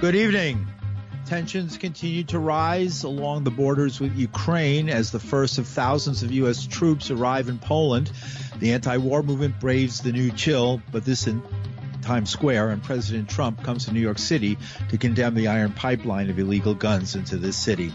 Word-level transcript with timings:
Good 0.00 0.14
evening. 0.14 0.68
Tensions 1.26 1.76
continue 1.76 2.22
to 2.24 2.38
rise 2.38 3.02
along 3.02 3.42
the 3.42 3.50
borders 3.50 3.98
with 3.98 4.16
Ukraine 4.16 4.88
as 4.88 5.10
the 5.10 5.18
first 5.18 5.58
of 5.58 5.66
thousands 5.66 6.22
of 6.22 6.30
U.S. 6.30 6.68
troops 6.68 7.10
arrive 7.10 7.48
in 7.48 7.58
Poland. 7.58 8.12
The 8.60 8.74
anti-war 8.74 9.24
movement 9.24 9.58
braves 9.58 10.00
the 10.00 10.12
new 10.12 10.30
chill, 10.30 10.80
but 10.92 11.04
this 11.04 11.26
in 11.26 11.42
Times 12.00 12.30
Square, 12.30 12.70
and 12.70 12.80
President 12.80 13.28
Trump 13.28 13.64
comes 13.64 13.86
to 13.86 13.92
New 13.92 13.98
York 13.98 14.20
City 14.20 14.56
to 14.90 14.98
condemn 14.98 15.34
the 15.34 15.48
iron 15.48 15.72
pipeline 15.72 16.30
of 16.30 16.38
illegal 16.38 16.74
guns 16.74 17.16
into 17.16 17.36
this 17.36 17.56
city. 17.56 17.92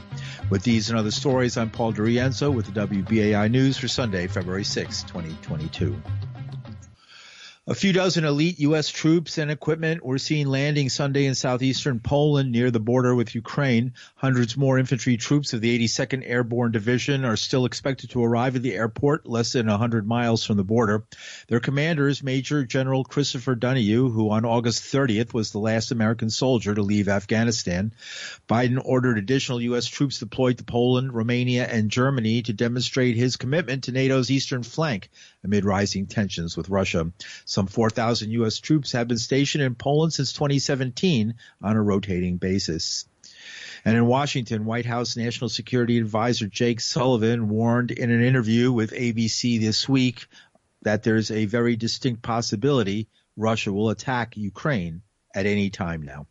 With 0.50 0.64
these 0.64 0.90
and 0.90 1.00
other 1.00 1.10
stories, 1.10 1.56
I'm 1.56 1.70
Paul 1.70 1.94
DiRienzo 1.94 2.54
with 2.54 2.66
the 2.66 2.86
WBAI 2.86 3.50
News 3.50 3.78
for 3.78 3.88
Sunday, 3.88 4.28
February 4.28 4.66
6, 4.66 5.04
2022. 5.04 5.96
A 7.66 7.74
few 7.74 7.94
dozen 7.94 8.26
elite 8.26 8.60
U.S. 8.60 8.90
troops 8.90 9.38
and 9.38 9.50
equipment 9.50 10.04
were 10.04 10.18
seen 10.18 10.50
landing 10.50 10.90
Sunday 10.90 11.28
in 11.28 11.34
southeastern 11.34 12.02
Poland 12.02 12.52
near 12.52 12.72
the 12.72 12.82
border 12.82 13.16
with 13.16 13.36
Ukraine. 13.36 13.94
Hundreds 14.16 14.58
more 14.58 14.78
infantry 14.78 15.16
troops 15.16 15.54
of 15.54 15.62
the 15.62 15.80
82nd 15.80 16.24
Airborne 16.26 16.74
Division 16.74 17.24
are 17.24 17.38
still 17.38 17.64
expected 17.64 18.10
to 18.10 18.22
arrive 18.22 18.58
at 18.58 18.64
the 18.64 18.74
airport 18.74 19.26
less 19.26 19.54
than 19.54 19.68
100 19.68 20.06
miles 20.06 20.44
from 20.44 20.58
the 20.58 20.66
border. 20.66 21.06
Their 21.48 21.62
commander 21.62 22.10
is 22.10 22.22
Major 22.22 22.66
General 22.66 23.06
Christopher 23.06 23.56
Donahue, 23.56 24.10
who 24.10 24.30
on 24.30 24.44
August 24.44 24.84
30th 24.84 25.34
was 25.34 25.52
the 25.52 25.60
last 25.60 25.92
American 25.92 26.30
soldier 26.30 26.76
to 26.76 26.82
leave 26.82 27.08
Afghanistan. 27.08 27.94
Biden 28.50 28.82
ordered 28.84 29.18
additional 29.18 29.62
U.S. 29.62 29.86
troops 29.86 30.20
deployed 30.20 30.58
to 30.58 30.66
Poland, 30.66 31.14
Romania, 31.14 31.66
and 31.66 31.90
Germany 31.90 32.42
to 32.42 32.52
demonstrate 32.52 33.16
his 33.16 33.38
commitment 33.38 33.86
to 33.86 33.94
NATO's 33.94 34.30
eastern 34.30 34.64
flank 34.64 35.10
amid 35.46 35.64
rising 35.64 36.08
tensions 36.08 36.58
with 36.58 36.68
Russia. 36.68 37.10
Some 37.54 37.68
4,000 37.68 38.32
U.S. 38.32 38.58
troops 38.58 38.94
have 38.94 39.08
been 39.08 39.20
stationed 39.20 39.64
in 39.64 39.76
Poland 39.76 40.12
since 40.12 40.34
2017 40.34 41.36
on 41.62 41.76
a 41.76 41.84
rotating 41.84 42.38
basis. 42.38 43.06
And 43.86 43.96
in 43.96 44.08
Washington, 44.08 44.66
White 44.66 44.88
House 44.88 45.16
National 45.16 45.50
Security 45.50 46.00
Advisor 46.00 46.48
Jake 46.48 46.82
Sullivan 46.82 47.50
warned 47.50 47.92
in 47.92 48.10
an 48.10 48.24
interview 48.24 48.72
with 48.72 48.90
ABC 48.90 49.62
this 49.62 49.88
week 49.88 50.26
that 50.82 51.04
there's 51.04 51.30
a 51.30 51.46
very 51.46 51.76
distinct 51.76 52.24
possibility 52.24 53.08
Russia 53.38 53.72
will 53.72 53.92
attack 53.92 54.36
Ukraine 54.36 55.04
at 55.36 55.46
any 55.46 55.70
time 55.70 56.02
now 56.02 56.26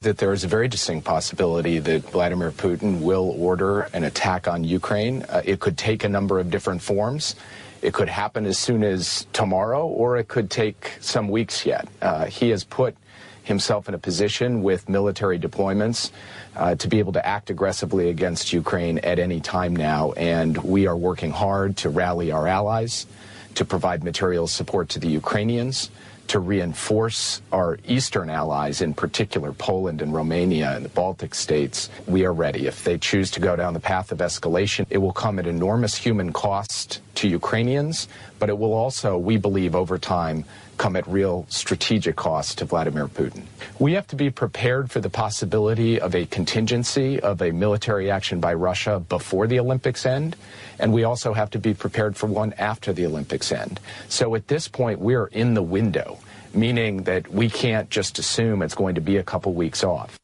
that 0.00 0.18
there 0.18 0.32
is 0.32 0.44
a 0.44 0.48
very 0.48 0.68
distinct 0.68 1.04
possibility 1.04 1.80
that 1.80 2.08
Vladimir 2.10 2.52
Putin 2.52 3.00
will 3.00 3.34
order 3.36 3.80
an 3.92 4.04
attack 4.04 4.46
on 4.46 4.62
Ukraine. 4.62 5.24
Uh, 5.24 5.42
it 5.44 5.58
could 5.58 5.76
take 5.76 6.04
a 6.04 6.08
number 6.08 6.38
of 6.38 6.52
different 6.52 6.82
forms. 6.82 7.34
It 7.80 7.94
could 7.94 8.08
happen 8.08 8.46
as 8.46 8.58
soon 8.58 8.82
as 8.82 9.26
tomorrow, 9.32 9.86
or 9.86 10.16
it 10.16 10.28
could 10.28 10.50
take 10.50 10.94
some 11.00 11.28
weeks 11.28 11.64
yet. 11.64 11.88
Uh, 12.02 12.26
he 12.26 12.50
has 12.50 12.64
put 12.64 12.96
himself 13.44 13.88
in 13.88 13.94
a 13.94 13.98
position 13.98 14.62
with 14.62 14.88
military 14.88 15.38
deployments 15.38 16.10
uh, 16.54 16.74
to 16.74 16.86
be 16.86 16.98
able 16.98 17.12
to 17.12 17.26
act 17.26 17.50
aggressively 17.50 18.10
against 18.10 18.52
Ukraine 18.52 18.98
at 18.98 19.18
any 19.18 19.40
time 19.40 19.74
now. 19.74 20.12
And 20.12 20.56
we 20.58 20.86
are 20.86 20.96
working 20.96 21.30
hard 21.30 21.76
to 21.78 21.88
rally 21.88 22.30
our 22.30 22.46
allies, 22.46 23.06
to 23.54 23.64
provide 23.64 24.04
material 24.04 24.46
support 24.46 24.90
to 24.90 24.98
the 24.98 25.08
Ukrainians, 25.08 25.90
to 26.28 26.38
reinforce 26.38 27.42
our 27.52 27.78
eastern 27.86 28.30
allies, 28.30 28.80
in 28.80 28.94
particular 28.94 29.52
Poland 29.52 30.00
and 30.02 30.14
Romania 30.14 30.76
and 30.76 30.84
the 30.84 30.90
Baltic 30.90 31.34
states, 31.34 31.90
we 32.06 32.24
are 32.24 32.32
ready. 32.32 32.66
If 32.66 32.84
they 32.84 32.98
choose 32.98 33.30
to 33.32 33.40
go 33.40 33.56
down 33.56 33.74
the 33.74 33.80
path 33.80 34.12
of 34.12 34.18
escalation, 34.18 34.86
it 34.90 34.98
will 34.98 35.12
come 35.12 35.38
at 35.38 35.46
enormous 35.46 35.96
human 35.96 36.32
cost 36.32 37.00
to 37.16 37.28
Ukrainians, 37.28 38.08
but 38.38 38.48
it 38.48 38.58
will 38.58 38.72
also, 38.72 39.18
we 39.18 39.36
believe, 39.36 39.74
over 39.74 39.98
time, 39.98 40.44
come 40.78 40.96
at 40.96 41.06
real 41.06 41.44
strategic 41.48 42.16
cost 42.16 42.58
to 42.58 42.64
Vladimir 42.64 43.08
Putin. 43.08 43.42
We 43.78 43.92
have 43.92 44.06
to 44.08 44.16
be 44.16 44.30
prepared 44.30 44.90
for 44.90 45.00
the 45.00 45.10
possibility 45.10 46.00
of 46.00 46.14
a 46.14 46.24
contingency 46.26 47.20
of 47.20 47.42
a 47.42 47.50
military 47.50 48.10
action 48.10 48.40
by 48.40 48.54
Russia 48.54 49.00
before 49.08 49.46
the 49.46 49.60
Olympics 49.60 50.06
end, 50.06 50.36
and 50.78 50.92
we 50.92 51.04
also 51.04 51.32
have 51.32 51.50
to 51.50 51.58
be 51.58 51.74
prepared 51.74 52.16
for 52.16 52.26
one 52.26 52.52
after 52.54 52.92
the 52.92 53.06
Olympics 53.06 53.52
end. 53.52 53.80
So 54.08 54.34
at 54.34 54.48
this 54.48 54.68
point, 54.68 54.98
we're 54.98 55.26
in 55.26 55.54
the 55.54 55.62
window, 55.62 56.18
meaning 56.54 57.04
that 57.04 57.30
we 57.30 57.50
can't 57.50 57.90
just 57.90 58.18
assume 58.18 58.62
it's 58.62 58.74
going 58.74 58.94
to 58.94 59.00
be 59.00 59.16
a 59.16 59.22
couple 59.22 59.52
weeks 59.52 59.84
off. 59.84 60.17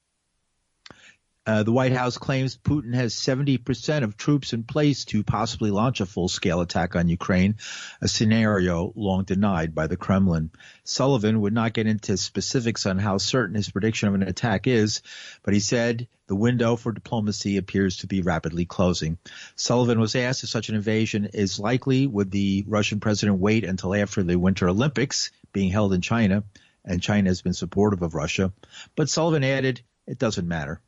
Uh, 1.46 1.62
the 1.62 1.72
White 1.72 1.92
House 1.92 2.16
claims 2.16 2.56
Putin 2.56 2.94
has 2.94 3.14
70% 3.14 4.02
of 4.02 4.16
troops 4.16 4.54
in 4.54 4.62
place 4.62 5.04
to 5.06 5.22
possibly 5.22 5.70
launch 5.70 6.00
a 6.00 6.06
full 6.06 6.28
scale 6.28 6.62
attack 6.62 6.96
on 6.96 7.10
Ukraine, 7.10 7.56
a 8.00 8.08
scenario 8.08 8.94
long 8.96 9.24
denied 9.24 9.74
by 9.74 9.86
the 9.86 9.98
Kremlin. 9.98 10.50
Sullivan 10.84 11.42
would 11.42 11.52
not 11.52 11.74
get 11.74 11.86
into 11.86 12.16
specifics 12.16 12.86
on 12.86 12.98
how 12.98 13.18
certain 13.18 13.56
his 13.56 13.70
prediction 13.70 14.08
of 14.08 14.14
an 14.14 14.22
attack 14.22 14.66
is, 14.66 15.02
but 15.42 15.52
he 15.52 15.60
said 15.60 16.08
the 16.28 16.34
window 16.34 16.76
for 16.76 16.92
diplomacy 16.92 17.58
appears 17.58 17.98
to 17.98 18.06
be 18.06 18.22
rapidly 18.22 18.64
closing. 18.64 19.18
Sullivan 19.54 20.00
was 20.00 20.16
asked 20.16 20.44
if 20.44 20.48
such 20.48 20.70
an 20.70 20.76
invasion 20.76 21.26
is 21.26 21.60
likely. 21.60 22.06
Would 22.06 22.30
the 22.30 22.64
Russian 22.66 23.00
president 23.00 23.38
wait 23.38 23.64
until 23.64 23.94
after 23.94 24.22
the 24.22 24.36
Winter 24.36 24.66
Olympics 24.66 25.30
being 25.52 25.70
held 25.70 25.92
in 25.92 26.00
China? 26.00 26.44
And 26.86 27.02
China 27.02 27.28
has 27.28 27.42
been 27.42 27.52
supportive 27.52 28.00
of 28.00 28.14
Russia. 28.14 28.52
But 28.96 29.10
Sullivan 29.10 29.44
added, 29.44 29.82
it 30.06 30.18
doesn't 30.18 30.48
matter. 30.48 30.80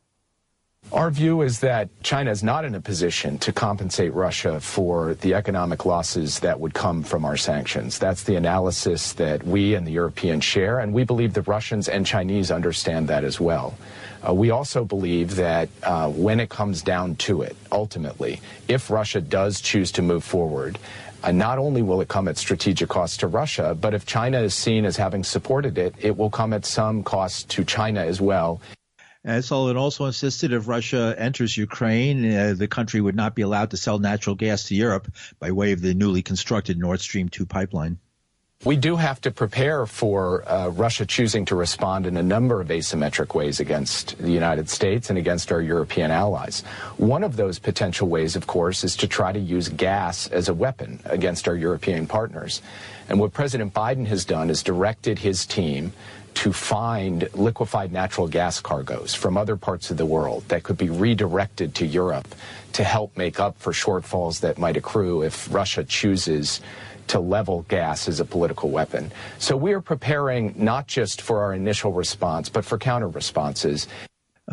Our 0.93 1.11
view 1.11 1.41
is 1.41 1.59
that 1.59 1.89
China 2.01 2.31
is 2.31 2.43
not 2.43 2.63
in 2.63 2.73
a 2.73 2.79
position 2.79 3.37
to 3.39 3.51
compensate 3.51 4.13
Russia 4.13 4.61
for 4.61 5.15
the 5.15 5.33
economic 5.33 5.85
losses 5.85 6.39
that 6.39 6.61
would 6.61 6.73
come 6.73 7.03
from 7.03 7.25
our 7.25 7.35
sanctions. 7.35 7.99
That's 7.99 8.23
the 8.23 8.35
analysis 8.35 9.11
that 9.13 9.43
we 9.43 9.75
and 9.75 9.85
the 9.85 9.91
Europeans 9.91 10.45
share, 10.45 10.79
and 10.79 10.93
we 10.93 11.03
believe 11.03 11.33
the 11.33 11.41
Russians 11.41 11.89
and 11.89 12.05
Chinese 12.05 12.51
understand 12.51 13.09
that 13.09 13.25
as 13.25 13.37
well. 13.37 13.77
Uh, 14.25 14.33
we 14.33 14.49
also 14.49 14.85
believe 14.85 15.35
that 15.35 15.67
uh, 15.83 16.09
when 16.09 16.39
it 16.39 16.47
comes 16.47 16.81
down 16.81 17.17
to 17.17 17.41
it, 17.41 17.57
ultimately, 17.69 18.39
if 18.69 18.89
Russia 18.89 19.19
does 19.19 19.59
choose 19.59 19.91
to 19.91 20.01
move 20.01 20.23
forward, 20.23 20.79
uh, 21.21 21.31
not 21.31 21.57
only 21.57 21.81
will 21.81 21.99
it 21.99 22.07
come 22.07 22.29
at 22.29 22.37
strategic 22.37 22.87
cost 22.87 23.19
to 23.19 23.27
Russia, 23.27 23.75
but 23.79 23.93
if 23.93 24.05
China 24.05 24.39
is 24.39 24.55
seen 24.55 24.85
as 24.85 24.95
having 24.95 25.23
supported 25.23 25.77
it, 25.77 25.93
it 25.99 26.15
will 26.15 26.29
come 26.29 26.53
at 26.53 26.65
some 26.65 27.03
cost 27.03 27.49
to 27.49 27.65
China 27.65 27.99
as 27.99 28.21
well. 28.21 28.61
And 29.27 29.43
Sullivan 29.43 29.75
also 29.75 30.05
insisted 30.05 30.53
if 30.53 30.69
Russia 30.69 31.13
enters 31.17 31.57
Ukraine, 31.57 32.33
uh, 32.33 32.53
the 32.57 32.69
country 32.69 33.01
would 33.01 33.13
not 33.13 33.35
be 33.35 33.41
allowed 33.41 33.71
to 33.71 33.77
sell 33.77 33.99
natural 33.99 34.37
gas 34.37 34.63
to 34.69 34.75
Europe 34.75 35.11
by 35.37 35.51
way 35.51 35.73
of 35.73 35.81
the 35.81 35.93
newly 35.93 36.21
constructed 36.21 36.79
Nord 36.79 37.01
Stream 37.01 37.27
2 37.27 37.45
pipeline. 37.45 37.99
We 38.63 38.77
do 38.77 38.95
have 38.95 39.19
to 39.21 39.31
prepare 39.31 39.85
for 39.85 40.47
uh, 40.49 40.69
Russia 40.69 41.05
choosing 41.05 41.43
to 41.45 41.55
respond 41.55 42.07
in 42.07 42.15
a 42.15 42.23
number 42.23 42.61
of 42.61 42.69
asymmetric 42.69 43.35
ways 43.35 43.59
against 43.59 44.17
the 44.17 44.31
United 44.31 44.69
States 44.69 45.09
and 45.09 45.19
against 45.19 45.51
our 45.51 45.61
European 45.61 46.09
allies. 46.09 46.61
One 46.95 47.23
of 47.23 47.35
those 47.35 47.59
potential 47.59 48.07
ways, 48.07 48.37
of 48.37 48.47
course, 48.47 48.85
is 48.85 48.95
to 48.95 49.09
try 49.09 49.33
to 49.33 49.39
use 49.39 49.67
gas 49.67 50.27
as 50.27 50.47
a 50.47 50.53
weapon 50.53 51.01
against 51.03 51.49
our 51.49 51.55
European 51.55 52.07
partners. 52.07 52.61
And 53.09 53.19
what 53.19 53.33
President 53.33 53.73
Biden 53.73 54.07
has 54.07 54.23
done 54.23 54.49
is 54.49 54.63
directed 54.63 55.19
his 55.19 55.45
team 55.45 55.91
to 56.37 56.53
find 56.53 57.27
liquefied 57.33 57.91
natural 57.91 58.27
gas 58.27 58.61
cargoes 58.61 59.15
from 59.15 59.37
other 59.37 59.57
parts 59.57 59.89
of 59.89 59.97
the 59.97 60.05
world 60.05 60.43
that 60.49 60.61
could 60.61 60.77
be 60.77 60.87
redirected 60.87 61.73
to 61.73 61.83
Europe 61.83 62.27
to 62.73 62.83
help 62.83 63.17
make 63.17 63.39
up 63.39 63.57
for 63.57 63.73
shortfalls 63.73 64.41
that 64.41 64.59
might 64.59 64.77
accrue 64.77 65.23
if 65.23 65.51
Russia 65.51 65.83
chooses 65.83 66.61
to 67.07 67.19
level 67.19 67.65
gas 67.69 68.07
as 68.07 68.19
a 68.19 68.25
political 68.25 68.69
weapon. 68.69 69.11
So 69.39 69.57
we 69.57 69.73
are 69.73 69.81
preparing 69.81 70.53
not 70.55 70.85
just 70.85 71.23
for 71.23 71.41
our 71.41 71.55
initial 71.55 71.91
response, 71.91 72.49
but 72.49 72.63
for 72.63 72.77
counter 72.77 73.07
responses 73.07 73.87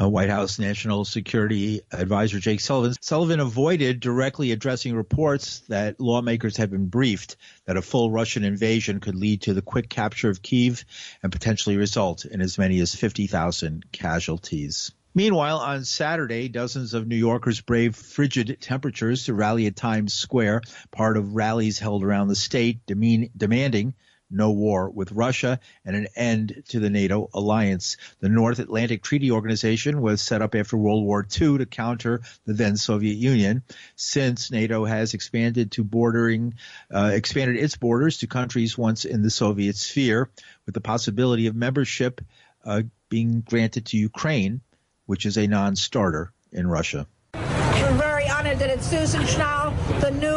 uh, 0.00 0.08
White 0.08 0.30
House 0.30 0.58
National 0.58 1.04
Security 1.04 1.80
Advisor 1.92 2.38
Jake 2.38 2.60
Sullivan. 2.60 2.94
Sullivan 3.00 3.40
avoided 3.40 4.00
directly 4.00 4.52
addressing 4.52 4.94
reports 4.94 5.60
that 5.68 6.00
lawmakers 6.00 6.56
had 6.56 6.70
been 6.70 6.86
briefed 6.86 7.36
that 7.66 7.76
a 7.76 7.82
full 7.82 8.10
Russian 8.10 8.44
invasion 8.44 9.00
could 9.00 9.14
lead 9.14 9.42
to 9.42 9.54
the 9.54 9.62
quick 9.62 9.88
capture 9.88 10.30
of 10.30 10.42
Kiev 10.42 10.84
and 11.22 11.30
potentially 11.30 11.76
result 11.76 12.24
in 12.24 12.40
as 12.40 12.58
many 12.58 12.80
as 12.80 12.94
50,000 12.94 13.92
casualties. 13.92 14.92
Meanwhile, 15.16 15.58
on 15.58 15.84
Saturday, 15.84 16.48
dozens 16.48 16.92
of 16.92 17.06
New 17.06 17.16
Yorkers 17.16 17.60
braved 17.60 17.94
frigid 17.94 18.58
temperatures 18.60 19.26
to 19.26 19.34
rally 19.34 19.66
at 19.66 19.76
Times 19.76 20.12
Square, 20.12 20.62
part 20.90 21.16
of 21.16 21.36
rallies 21.36 21.78
held 21.78 22.02
around 22.02 22.26
the 22.26 22.34
state 22.34 22.84
demean, 22.84 23.30
demanding 23.36 23.94
no 24.30 24.50
war 24.50 24.90
with 24.90 25.12
Russia, 25.12 25.60
and 25.84 25.96
an 25.96 26.08
end 26.16 26.62
to 26.68 26.80
the 26.80 26.90
NATO 26.90 27.28
alliance. 27.34 27.96
The 28.20 28.28
North 28.28 28.58
Atlantic 28.58 29.02
Treaty 29.02 29.30
Organization 29.30 30.00
was 30.00 30.22
set 30.22 30.42
up 30.42 30.54
after 30.54 30.76
World 30.76 31.04
War 31.04 31.26
II 31.40 31.58
to 31.58 31.66
counter 31.66 32.22
the 32.44 32.54
then 32.54 32.76
Soviet 32.76 33.16
Union. 33.16 33.62
Since 33.96 34.50
NATO 34.50 34.84
has 34.84 35.14
expanded 35.14 35.72
to 35.72 35.84
bordering, 35.84 36.54
uh, 36.92 37.10
expanded 37.12 37.56
its 37.56 37.76
borders 37.76 38.18
to 38.18 38.26
countries 38.26 38.76
once 38.76 39.04
in 39.04 39.22
the 39.22 39.30
Soviet 39.30 39.76
sphere, 39.76 40.30
with 40.66 40.74
the 40.74 40.80
possibility 40.80 41.46
of 41.46 41.54
membership 41.54 42.20
uh, 42.64 42.82
being 43.08 43.40
granted 43.40 43.86
to 43.86 43.96
Ukraine, 43.96 44.60
which 45.06 45.26
is 45.26 45.36
a 45.36 45.46
non-starter 45.46 46.32
in 46.52 46.66
Russia. 46.66 47.06
We're 47.34 47.92
very 47.92 48.28
honored 48.28 48.58
that 48.58 48.70
it's 48.70 48.86
Susan 48.86 49.22
Schnall, 49.22 49.74
the 50.00 50.10
new 50.10 50.33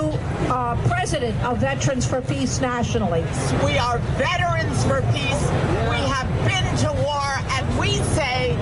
president 0.88 1.42
of 1.44 1.58
Veterans 1.58 2.06
for 2.06 2.22
Peace 2.22 2.60
nationally. 2.60 3.24
We 3.64 3.78
are 3.78 4.00
veterans 4.18 4.84
for 4.86 5.02
peace. 5.14 5.44
We 5.90 6.02
have 6.14 6.28
been 6.48 6.68
to 6.84 6.92
war, 7.04 7.32
and 7.56 7.80
we 7.80 7.94
say 8.16 8.56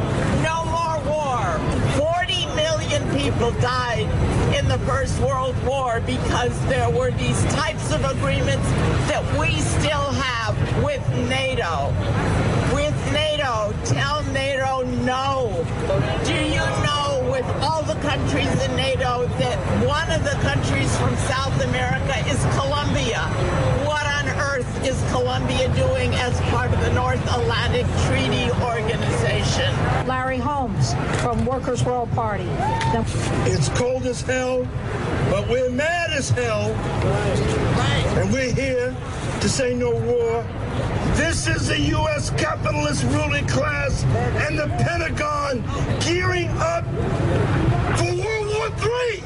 no 0.44 0.65
more 0.65 1.00
war. 1.09 1.59
40 1.97 2.45
million 2.56 3.01
people 3.17 3.51
died 3.62 4.07
in 4.56 4.67
the 4.67 4.77
First 4.79 5.19
World 5.19 5.56
War 5.65 6.01
because 6.01 6.57
there 6.67 6.89
were 6.89 7.12
these 7.12 7.44
types 7.45 7.91
of 7.91 8.03
agreements 8.06 8.68
that 9.09 9.23
we 9.39 9.59
still 9.59 10.11
have 10.11 10.83
with 10.83 11.07
NATO. 11.29 11.94
With 12.73 12.95
NATO, 13.11 13.73
tell 13.85 14.23
NATO 14.31 14.83
no. 15.03 15.65
Do 16.25 16.33
you 16.33 16.84
countries 18.06 18.54
in 18.63 18.75
NATO 18.75 19.25
that 19.40 19.57
one 19.86 20.10
of 20.12 20.24
the 20.24 20.38
countries 20.46 20.96
from 20.98 21.16
South 21.25 21.60
America 21.63 22.16
is 22.30 22.40
Colombia? 22.54 23.22
What 23.84 24.06
on 24.06 24.28
earth 24.40 24.86
is 24.86 24.96
Colombia 25.12 25.68
doing 25.74 26.13
as 26.16 26.40
part 26.52 26.72
of 26.72 26.80
the 26.81 26.94
North 26.94 27.22
Atlantic 27.36 27.86
Treaty 28.06 28.52
Organization? 28.62 29.74
Larry 30.07 30.38
Holmes 30.38 30.94
from 31.22 31.46
Workers' 31.46 31.84
World 31.84 32.12
Party. 32.12 32.48
It's 33.50 33.69
cold 33.69 34.06
as 34.06 34.22
hell, 34.22 34.68
but 35.31 35.48
we're 35.50 35.72
mad 35.72 36.12
as 36.12 36.30
hell. 36.30 36.72
And 38.19 38.31
we're 38.31 38.54
here 38.54 38.96
to 39.42 39.50
say 39.50 39.74
no 39.74 39.92
war. 39.92 40.46
This 41.15 41.47
is 41.47 41.67
the 41.69 41.79
U.S. 41.79 42.29
capitalist 42.31 43.03
ruling 43.06 43.47
class 43.47 44.03
and 44.47 44.59
the 44.59 44.67
Pentagon 44.83 45.63
gearing 46.01 46.50
up 46.59 46.83
for 47.97 48.12
World 48.12 48.47
War 48.53 48.67
III. 48.83 49.23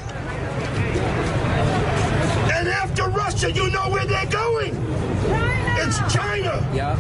And 2.54 2.68
after 2.68 3.10
Russia, 3.10 3.52
you 3.52 3.72
know 3.72 3.90
where 3.90 4.06
they're 4.06 4.26
going. 4.28 4.76
It's 5.82 5.98
China. 6.14 6.64
Yeah. 6.76 6.96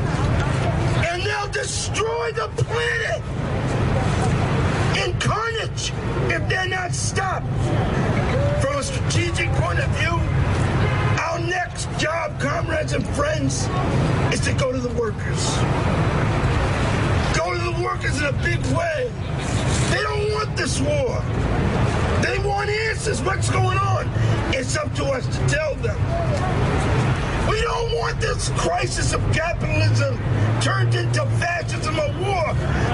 And 1.11 1.21
they'll 1.21 1.51
destroy 1.51 2.31
the 2.31 2.47
planet 2.57 3.21
in 5.05 5.19
carnage 5.19 5.93
if 6.33 6.49
they're 6.49 6.67
not 6.67 6.95
stopped. 6.95 7.45
From 8.61 8.77
a 8.77 8.83
strategic 8.83 9.51
point 9.51 9.79
of 9.79 9.89
view, 9.97 10.19
job, 12.09 12.39
comrades 12.39 12.93
and 12.93 13.07
friends, 13.09 13.67
is 14.33 14.39
to 14.41 14.53
go 14.53 14.71
to 14.71 14.79
the 14.79 14.93
workers. 14.99 15.41
Go 17.37 17.53
to 17.53 17.61
the 17.71 17.83
workers 17.83 18.17
in 18.19 18.25
a 18.25 18.33
big 18.43 18.59
way. 18.75 19.11
They 19.91 20.01
don't 20.01 20.31
want 20.33 20.57
this 20.57 20.79
war. 20.81 21.21
They 22.23 22.39
want 22.39 22.69
answers. 22.69 23.21
What's 23.21 23.49
going 23.51 23.77
on? 23.77 24.09
It's 24.53 24.75
up 24.75 24.93
to 24.95 25.05
us 25.05 25.25
to 25.25 25.55
tell 25.55 25.75
them. 25.75 25.99
We 27.47 27.61
don't 27.61 27.95
want 27.95 28.19
this 28.19 28.49
crisis 28.57 29.13
of 29.13 29.21
capitalism 29.31 30.17
turned 30.61 30.95
into 30.95 31.25
fascism 31.37 31.95
or 31.99 32.11
war. 32.25 32.45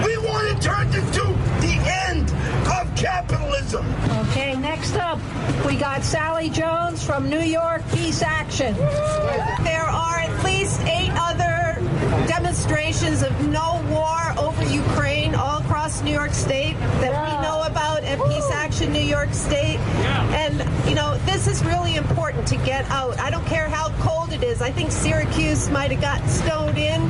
We 0.06 0.18
want 0.28 0.48
it 0.48 0.62
turned 0.62 0.94
into 0.94 1.26
the 1.62 1.76
end 2.08 2.30
of 2.80 2.94
capitalism. 2.96 3.86
Okay, 4.30 4.56
next 4.56 4.96
up, 4.96 5.20
we 5.66 5.76
got 5.76 6.04
Sally 6.04 6.50
Jones 6.50 7.04
from 7.04 7.30
New 7.30 7.42
York 7.42 7.82
Peace 7.92 8.22
Action. 8.22 8.76
There 8.76 9.90
are 10.06 10.18
at 10.18 10.44
least 10.46 10.80
eight 10.82 11.12
other 11.16 11.56
of 13.06 13.48
no 13.50 13.84
war 13.92 14.34
over 14.38 14.64
Ukraine 14.64 15.36
all 15.36 15.60
across 15.60 16.02
New 16.02 16.12
York 16.12 16.34
State 16.34 16.76
that 17.02 17.14
we 17.14 17.48
know 17.48 17.62
about 17.64 18.04
at 18.04 18.18
Peace 18.28 18.50
Action 18.52 18.92
New 18.92 19.00
York 19.00 19.32
State. 19.32 19.80
And, 20.34 20.58
you 20.90 20.96
know, 20.96 21.16
this 21.26 21.48
is 21.48 21.64
really 21.64 21.75
important 21.96 22.48
to 22.48 22.58
get 22.58 22.86
out. 22.90 23.20
I 23.20 23.30
don't 23.30 23.46
care 23.46 23.70
how 23.70 23.90
cold 24.00 24.32
it 24.32 24.44
is. 24.44 24.62
I 24.62 24.72
think 24.72 24.92
Syracuse 24.92 25.70
might 25.70 25.92
have 25.92 26.02
gotten 26.02 26.28
snowed 26.28 26.78
in, 26.78 27.02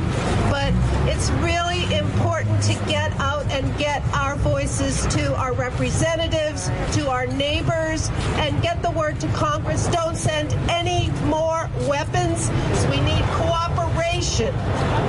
but 0.50 0.72
it's 1.08 1.30
really 1.42 1.84
important 1.94 2.62
to 2.64 2.74
get 2.86 3.12
out 3.20 3.44
and 3.50 3.76
get 3.78 4.02
our 4.14 4.36
voices 4.36 5.06
to 5.14 5.34
our 5.36 5.52
representatives, 5.52 6.68
to 6.96 7.08
our 7.10 7.26
neighbors, 7.26 8.10
and 8.36 8.60
get 8.62 8.82
the 8.82 8.90
word 8.90 9.18
to 9.20 9.28
Congress. 9.28 9.86
Don't 9.88 10.16
send 10.16 10.52
any 10.70 11.10
more 11.24 11.68
weapons. 11.88 12.48
We 12.90 13.00
need 13.00 13.24
cooperation. 13.32 14.54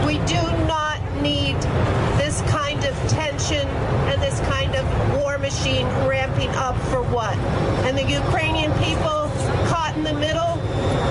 We 0.05 0.17
do 0.25 0.41
not 0.65 0.99
need 1.21 1.55
this 2.17 2.41
kind 2.49 2.83
of 2.83 2.95
tension 3.09 3.67
and 4.09 4.21
this 4.21 4.39
kind 4.41 4.75
of 4.75 5.17
war 5.17 5.37
machine 5.37 5.85
ramping 6.07 6.49
up 6.49 6.75
for 6.89 7.03
what? 7.03 7.35
And 7.85 7.97
the 7.97 8.09
Ukrainian 8.09 8.71
people 8.83 9.26
caught 9.67 9.95
in 9.95 10.03
the 10.03 10.13
middle. 10.13 10.55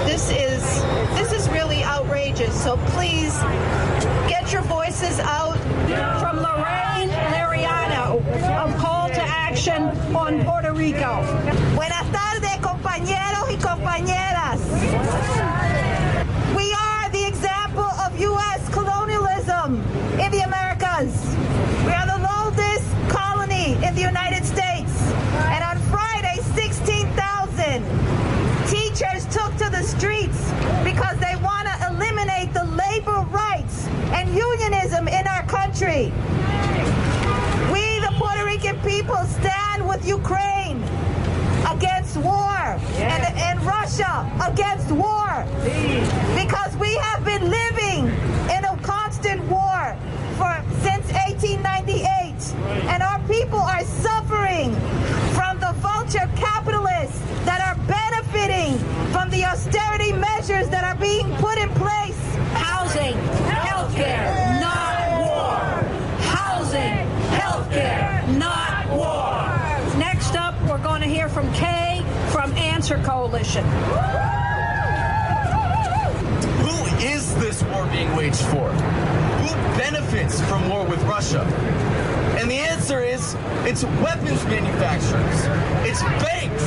This 0.04 0.30
is 0.30 0.62
this 1.14 1.32
is 1.32 1.48
really 1.50 1.82
outrageous. 1.84 2.54
So 2.62 2.76
please 2.94 3.34
get 4.28 4.52
your 4.52 4.62
voices 4.62 5.18
out. 5.20 5.56
From 6.20 6.38
Lorraine 6.38 7.10
Lariano 7.32 8.18
of 8.64 8.76
Call 8.78 9.08
to 9.08 9.22
Action 9.22 9.82
on 10.14 10.44
Puerto 10.44 10.72
Rico. 10.72 11.22
Buenas 11.74 12.06
tardes, 12.10 12.56
compañeros 12.60 13.48
y 13.48 13.56
compañeras. 13.56 14.60
We 16.56 16.72
are 16.72 17.08
the 17.10 17.24
example 17.26 17.84
of 17.84 18.18
U.S. 18.20 18.68
colonialism 18.70 19.82
in 20.18 20.30
the 20.30 20.40
Americas. 20.40 21.12
We 21.84 21.92
are 21.92 22.06
the 22.06 22.20
oldest 22.42 22.86
colony 23.08 23.74
in 23.86 23.94
the 23.94 24.02
United 24.02 24.44
States. 24.44 24.92
And 25.54 25.62
on 25.62 25.78
Friday, 25.90 26.40
16,000 26.54 27.84
teachers 28.66 29.24
took 29.26 29.54
to 29.58 29.70
the 29.70 29.82
streets 29.82 30.50
because 30.82 31.16
they 31.18 31.36
want 31.42 31.68
to 31.68 31.74
eliminate 31.90 32.52
the 32.52 32.64
labor 32.64 33.26
rights 33.30 33.86
and 34.16 34.28
unionism 34.34 35.08
in 35.08 35.26
our 35.26 35.42
country. 35.76 36.04
We, 37.72 38.00
the 38.00 38.12
Puerto 38.16 38.44
Rican 38.44 38.80
people, 38.80 39.16
stand 39.24 39.86
with 39.86 40.06
Ukraine 40.06 40.82
against 41.68 42.16
war 42.16 42.78
and, 42.96 43.22
and 43.36 43.60
Russia 43.62 44.30
against 44.40 44.90
war. 44.90 45.44
Because 46.34 46.74
we 46.76 46.94
have 46.96 47.24
been 47.24 47.50
living 47.50 48.06
in 48.56 48.64
a 48.64 48.78
constant 48.82 49.42
war 49.50 49.96
for 50.38 50.64
since 50.80 51.12
1898 51.12 52.54
and 52.88 53.02
our 53.02 53.18
people 53.28 53.58
are 53.58 53.84
suffering 53.84 54.72
from 55.36 55.60
the 55.60 55.72
vulture 55.80 56.28
capitalists 56.36 57.20
that 57.44 57.60
are 57.60 57.76
benefiting 57.86 58.78
from 59.12 59.28
the 59.30 59.44
austerity 59.44 60.12
measures 60.12 60.68
that 60.70 60.84
are 60.84 60.98
being 60.98 61.30
put 61.36 61.58
in 61.58 61.68
place 61.70 62.16
Housing, 62.56 63.14
healthcare, 63.14 64.60
not 64.60 64.96
war. 65.20 65.58
Housing, 66.22 67.06
healthcare, 67.36 68.38
not 68.38 68.88
war. 68.90 69.98
Next 69.98 70.34
up, 70.36 70.54
we're 70.68 70.82
going 70.82 71.02
to 71.02 71.08
hear 71.08 71.28
from 71.28 71.52
Kay 71.52 72.02
from 72.30 72.52
Who 76.64 76.84
is 77.06 77.32
this 77.36 77.62
war 77.64 77.86
being 77.86 78.14
waged 78.16 78.40
for? 78.46 78.68
Who 78.72 79.54
benefits 79.78 80.40
from 80.42 80.68
war 80.68 80.84
with 80.84 81.00
Russia? 81.04 81.42
And 82.40 82.50
the 82.50 82.56
answer 82.56 83.00
is 83.00 83.36
it's 83.64 83.84
weapons 84.02 84.44
manufacturers, 84.46 85.88
it's 85.88 86.02
banks, 86.22 86.64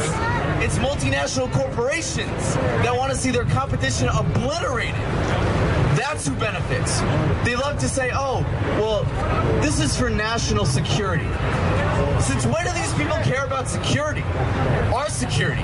it's 0.64 0.78
multinational 0.80 1.52
corporations 1.52 2.56
that 2.56 2.96
want 2.96 3.12
to 3.12 3.18
see 3.18 3.32
their 3.32 3.46
competition 3.46 4.08
obliterated. 4.08 4.96
That's 5.96 6.28
who 6.28 6.34
benefits. 6.36 7.02
They 7.46 7.58
love 7.58 7.78
to 7.80 7.90
say, 7.90 8.10
oh, 8.14 8.42
well, 8.80 9.04
this 9.62 9.82
is 9.82 9.98
for 9.98 10.10
national 10.10 10.66
security. 10.66 11.28
Since 12.22 12.46
when 12.46 12.66
do 12.66 12.72
these 12.72 12.94
people 12.94 13.18
care 13.24 13.46
about 13.46 13.68
security? 13.68 14.24
Our 14.94 15.10
security. 15.10 15.64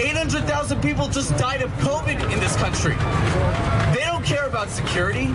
800,000 0.00 0.80
people 0.80 1.08
just 1.08 1.36
died 1.36 1.60
of 1.60 1.70
COVID 1.72 2.32
in 2.32 2.38
this 2.38 2.54
country. 2.56 2.94
They 3.92 4.04
don't 4.04 4.24
care 4.24 4.46
about 4.46 4.68
security. 4.68 5.34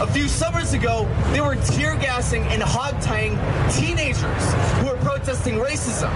A 0.00 0.06
few 0.08 0.26
summers 0.26 0.72
ago, 0.72 1.06
they 1.32 1.40
were 1.40 1.54
tear 1.54 1.94
gassing 1.94 2.42
and 2.44 2.60
hog 2.62 3.00
tying 3.00 3.38
teenagers 3.70 4.54
who 4.78 4.86
were 4.86 4.96
protesting 5.04 5.54
racism. 5.54 6.10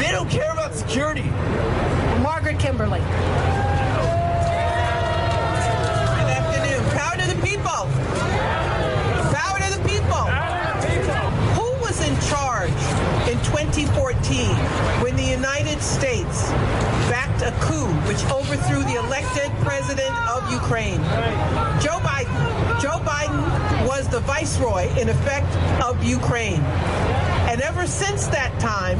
They 0.00 0.10
don't 0.10 0.28
care 0.28 0.50
about 0.50 0.74
security. 0.74 1.30
Margaret 2.20 2.58
Kimberly. 2.58 2.98
Good 2.98 3.08
afternoon. 6.34 6.82
Power 6.98 7.16
to 7.16 7.26
the 7.32 7.40
people. 7.46 7.86
Power 9.32 9.58
to 9.58 9.70
the 9.78 9.88
people. 9.88 10.26
Who 11.54 11.70
was 11.80 12.00
in 12.06 12.18
charge 12.28 13.09
in 13.30 13.38
2014 13.44 14.48
when 15.04 15.14
the 15.14 15.22
United 15.22 15.80
States 15.80 16.50
backed 17.06 17.42
a 17.42 17.52
coup 17.60 17.86
which 18.08 18.24
overthrew 18.26 18.82
the 18.82 18.96
elected 18.96 19.52
president 19.64 20.10
of 20.28 20.52
Ukraine? 20.52 20.98
Joe 21.80 22.00
Biden. 22.02 22.34
Joe 22.82 22.98
Biden 23.06 23.86
was 23.86 24.08
the 24.08 24.18
viceroy, 24.20 24.88
in 24.98 25.08
effect, 25.08 25.46
of 25.80 26.02
Ukraine. 26.02 26.60
And 27.46 27.60
ever 27.60 27.86
since 27.86 28.26
that 28.28 28.58
time, 28.58 28.98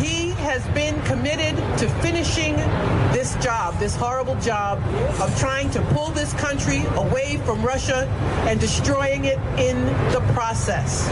he 0.00 0.30
has 0.46 0.64
been 0.68 1.02
committed 1.02 1.56
to 1.78 1.88
finishing 2.02 2.54
this 3.10 3.34
job, 3.42 3.76
this 3.80 3.96
horrible 3.96 4.36
job 4.36 4.78
of 5.20 5.36
trying 5.40 5.70
to 5.70 5.82
pull 5.92 6.10
this 6.10 6.32
country 6.34 6.84
away 6.94 7.38
from 7.38 7.64
Russia 7.64 8.06
and 8.46 8.60
destroying 8.60 9.24
it 9.24 9.38
in 9.58 9.86
the 10.12 10.20
process. 10.34 11.10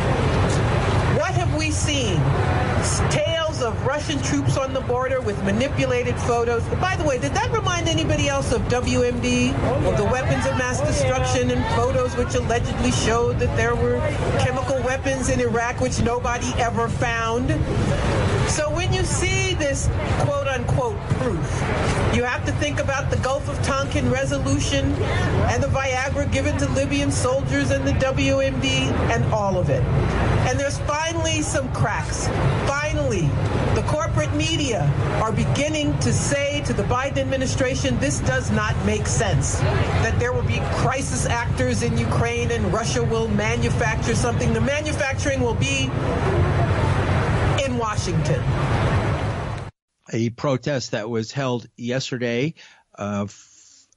We 1.59 1.73
seen? 1.73 2.23
Of 3.59 3.85
Russian 3.85 4.23
troops 4.23 4.57
on 4.57 4.73
the 4.73 4.81
border 4.83 5.21
with 5.21 5.43
manipulated 5.43 6.15
photos. 6.15 6.63
By 6.81 6.95
the 6.95 7.03
way, 7.03 7.19
did 7.19 7.35
that 7.35 7.51
remind 7.51 7.89
anybody 7.89 8.29
else 8.29 8.53
of 8.53 8.63
WMD, 8.69 9.53
of 9.85 9.97
the 9.97 10.05
weapons 10.05 10.47
of 10.47 10.57
mass 10.57 10.81
destruction 10.81 11.51
and 11.51 11.65
photos 11.75 12.17
which 12.17 12.37
allegedly 12.37 12.93
showed 12.93 13.41
that 13.41 13.55
there 13.57 13.75
were 13.75 13.99
chemical 14.39 14.81
weapons 14.83 15.29
in 15.29 15.41
Iraq 15.41 15.81
which 15.81 16.01
nobody 16.03 16.47
ever 16.59 16.89
found? 16.89 17.49
So 18.49 18.71
when 18.71 18.93
you 18.93 19.03
see 19.03 19.55
this 19.55 19.89
quote 20.21 20.47
unquote 20.47 20.99
proof, 21.19 21.45
you 22.15 22.23
have 22.23 22.47
to 22.47 22.53
think 22.53 22.79
about 22.79 23.11
the 23.11 23.17
Gulf 23.19 23.49
of 23.49 23.61
Tonkin 23.65 24.09
resolution 24.09 24.93
and 25.51 25.61
the 25.63 25.69
Viagra 25.69 26.31
given 26.31 26.57
to 26.59 26.69
Libyan 26.71 27.11
soldiers 27.11 27.73
and 27.73 27.87
the 27.87 27.93
WMD 27.93 28.65
and 29.11 29.25
all 29.33 29.59
of 29.59 29.69
it. 29.69 29.83
And 30.49 30.59
there's 30.59 30.79
finally 30.81 31.43
some 31.43 31.71
cracks. 31.73 32.29
Finally, 32.67 32.98
the 33.17 33.85
corporate 33.87 34.35
media 34.35 34.83
are 35.23 35.33
beginning 35.33 35.99
to 36.01 36.13
say 36.13 36.61
to 36.67 36.75
the 36.75 36.83
Biden 36.83 37.19
administration, 37.19 37.99
this 38.01 38.21
does 38.21 38.51
not 38.51 38.77
make 38.85 39.07
sense. 39.07 39.59
That 39.61 40.19
there 40.19 40.33
will 40.35 40.43
be 40.43 40.59
crisis 40.75 41.25
actors 41.25 41.83
in 41.83 41.97
Ukraine 41.97 42.51
and 42.51 42.71
Russia 42.73 43.03
will 43.03 43.29
manufacture 43.29 44.15
something. 44.15 44.53
The 44.53 44.61
manufacturing 44.61 45.41
will 45.41 45.55
be 45.55 45.85
in 47.65 47.79
Washington. 47.79 48.43
A 50.13 50.29
protest 50.31 50.91
that 50.91 51.09
was 51.09 51.33
held 51.33 51.67
yesterday 51.77 52.55
uh, 52.99 53.27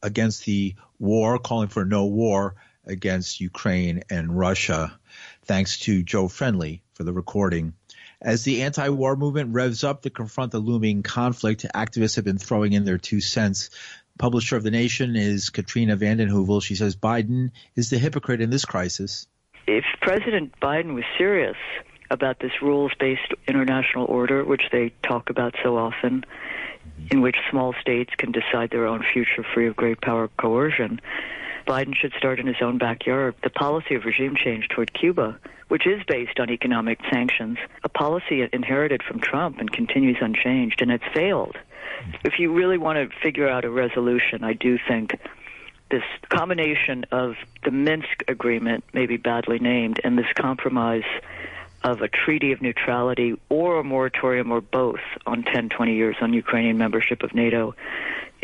against 0.01 0.45
the 0.45 0.75
war, 0.99 1.37
calling 1.37 1.67
for 1.67 1.83
no 1.83 2.05
war 2.05 2.55
against 2.85 3.41
Ukraine 3.41 4.03
and 4.09 4.37
Russia. 4.37 4.97
Thanks 5.43 5.79
to 5.79 6.01
Joe 6.01 6.29
Friendly 6.29 6.81
for 6.93 7.03
the 7.03 7.13
recording. 7.13 7.73
As 8.21 8.43
the 8.43 8.61
anti-war 8.61 9.15
movement 9.15 9.55
revs 9.55 9.83
up 9.83 10.03
to 10.03 10.11
confront 10.11 10.51
the 10.51 10.59
looming 10.59 11.01
conflict, 11.01 11.65
activists 11.73 12.17
have 12.17 12.25
been 12.25 12.37
throwing 12.37 12.73
in 12.73 12.85
their 12.85 12.99
two 12.99 13.19
cents. 13.19 13.71
Publisher 14.19 14.57
of 14.57 14.63
the 14.63 14.69
Nation 14.69 15.15
is 15.15 15.49
Katrina 15.49 15.95
vanden 15.95 16.29
Heuvel. 16.29 16.61
She 16.61 16.75
says 16.75 16.95
Biden 16.95 17.49
is 17.75 17.89
the 17.89 17.97
hypocrite 17.97 18.39
in 18.39 18.51
this 18.51 18.63
crisis. 18.63 19.25
If 19.65 19.85
President 20.01 20.53
Biden 20.61 20.93
was 20.93 21.03
serious 21.17 21.57
about 22.11 22.39
this 22.39 22.51
rules-based 22.61 23.33
international 23.47 24.05
order, 24.05 24.45
which 24.45 24.63
they 24.71 24.93
talk 25.01 25.31
about 25.31 25.55
so 25.63 25.77
often, 25.77 26.23
in 27.09 27.21
which 27.21 27.37
small 27.49 27.73
states 27.81 28.13
can 28.17 28.31
decide 28.31 28.69
their 28.69 28.85
own 28.85 29.03
future 29.13 29.43
free 29.53 29.67
of 29.67 29.75
great 29.75 29.99
power 29.99 30.27
coercion, 30.37 31.01
Biden 31.65 31.95
should 31.95 32.13
start 32.17 32.39
in 32.39 32.47
his 32.47 32.61
own 32.61 32.77
backyard. 32.77 33.35
The 33.43 33.49
policy 33.49 33.95
of 33.95 34.05
regime 34.05 34.35
change 34.35 34.67
toward 34.69 34.93
Cuba, 34.93 35.39
which 35.67 35.87
is 35.87 36.01
based 36.07 36.39
on 36.39 36.49
economic 36.49 36.99
sanctions, 37.11 37.57
a 37.83 37.89
policy 37.89 38.47
inherited 38.51 39.01
from 39.03 39.19
Trump 39.19 39.59
and 39.59 39.71
continues 39.71 40.17
unchanged, 40.21 40.81
and 40.81 40.91
it's 40.91 41.03
failed. 41.13 41.57
If 42.23 42.39
you 42.39 42.51
really 42.51 42.77
want 42.77 42.97
to 42.97 43.15
figure 43.21 43.47
out 43.47 43.65
a 43.65 43.69
resolution, 43.69 44.43
I 44.43 44.53
do 44.53 44.77
think 44.87 45.19
this 45.89 46.03
combination 46.29 47.05
of 47.11 47.35
the 47.63 47.71
Minsk 47.71 48.23
agreement, 48.27 48.83
maybe 48.93 49.17
badly 49.17 49.59
named, 49.59 49.99
and 50.03 50.17
this 50.17 50.31
compromise 50.35 51.03
of 51.83 52.01
a 52.01 52.07
treaty 52.07 52.51
of 52.51 52.61
neutrality 52.61 53.39
or 53.49 53.79
a 53.79 53.83
moratorium 53.83 54.51
or 54.51 54.61
both 54.61 54.99
on 55.25 55.43
10, 55.43 55.69
20 55.69 55.95
years 55.95 56.15
on 56.21 56.33
Ukrainian 56.33 56.77
membership 56.77 57.23
of 57.23 57.33
NATO 57.33 57.75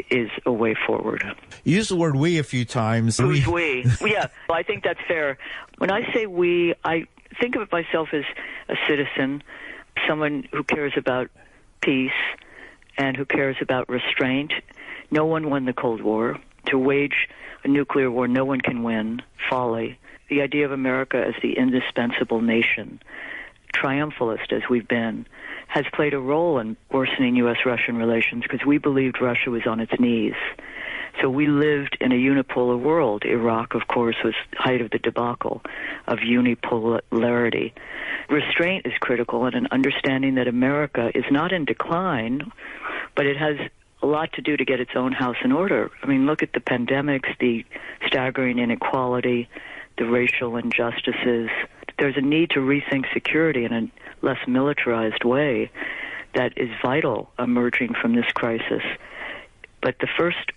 is 0.10 0.30
a 0.46 0.51
way 0.51 0.75
forward. 0.86 1.24
You 1.63 1.75
used 1.75 1.89
the 1.89 1.96
word 1.96 2.16
we 2.16 2.38
a 2.39 2.44
few 2.44 2.66
times. 2.66 3.18
Who's 3.18 3.46
we? 3.48 3.86
we? 4.01 4.12
yeah, 4.13 4.27
well, 4.48 4.58
I 4.58 4.63
think 4.63 4.84
that's 4.84 5.00
fair. 5.08 5.38
When 5.77 5.92
I 5.92 6.12
say 6.13 6.25
we, 6.25 6.74
I 6.84 7.06
think 7.39 7.56
of 7.56 7.72
myself 7.72 8.10
as 8.13 8.24
a 8.70 8.75
citizen, 8.88 9.44
someone 10.08 10.48
who 10.51 10.63
cares 10.63 10.94
about 10.98 11.30
peace 11.82 12.12
and 12.98 13.16
who 13.16 13.25
cares 13.25 13.58
about 13.62 13.89
restraint. 13.89 14.51
No 15.12 15.25
one 15.25 15.50
won 15.50 15.66
the 15.66 15.74
Cold 15.74 16.01
War. 16.01 16.38
To 16.68 16.77
wage 16.77 17.30
a 17.63 17.68
nuclear 17.68 18.12
war, 18.12 18.27
no 18.27 18.44
one 18.44 18.62
can 18.62 18.84
win. 18.84 19.22
Folly. 19.50 20.00
The 20.30 20.42
idea 20.42 20.66
of 20.66 20.72
America 20.72 21.24
as 21.25 21.36
the 21.42 21.58
indispensable 21.58 22.42
nation, 22.42 23.01
triumphalist 23.74 24.51
as 24.51 24.63
we've 24.70 24.88
been, 24.88 25.25
has 25.77 25.86
played 25.93 26.15
a 26.15 26.19
role 26.19 26.57
in 26.57 26.75
worsening 26.91 27.36
U.S. 27.36 27.57
Russian 27.63 27.98
relations 27.98 28.41
because 28.41 28.65
we 28.65 28.79
believed 28.79 29.22
Russia 29.22 29.51
was 29.51 29.67
on 29.67 29.79
its 29.79 29.91
knees. 30.00 30.34
So 31.22 31.29
we 31.29 31.46
lived 31.46 31.98
in 32.01 32.12
a 32.12 32.15
unipolar 32.15 32.79
world. 32.79 33.24
Iraq, 33.25 33.75
of 33.75 33.88
course, 33.88 34.15
was 34.24 34.34
height 34.53 34.81
of 34.81 34.89
the 34.89 34.98
debacle 34.98 35.62
of 36.07 36.17
unipolarity. 36.17 37.74
Restraint 38.27 38.88
is 38.88 38.93
critical 39.00 39.46
and 39.46 39.53
an 39.53 39.67
understanding 39.69 40.36
that 40.36 40.48
America 40.48 41.12
is 41.13 41.25
not 41.29 41.51
in 41.51 41.65
decline, 41.65 42.51
but 43.15 43.27
it 43.27 43.38
has 43.38 43.57
a 44.01 44.07
lot 44.07 44.34
to 44.34 44.41
do 44.41 44.57
to 44.57 44.65
get 44.65 44.79
its 44.79 44.96
own 44.96 45.12
house 45.12 45.38
in 45.43 45.51
order. 45.51 45.91
I 46.01 46.07
mean, 46.07 46.25
look 46.25 46.41
at 46.41 46.53
the 46.53 46.60
pandemics, 46.60 47.38
the 47.39 47.65
staggering 48.07 48.57
inequality, 48.57 49.48
the 50.00 50.05
racial 50.05 50.57
injustices. 50.57 51.51
There's 52.00 52.18
a 52.18 52.22
need 52.22 52.51
to 52.51 52.60
rethink 52.60 53.12
security 53.13 53.66
in 53.66 53.74
a 53.74 53.89
less 54.22 54.39
militarized 54.48 55.24
way 55.24 55.72
that 56.36 56.54
is 56.58 56.70
vital 56.82 57.32
emerging 57.39 57.96
from 58.00 58.16
this 58.16 58.32
crisis. 58.34 58.84
But 59.82 60.00
the 60.00 60.08
first 60.18 60.51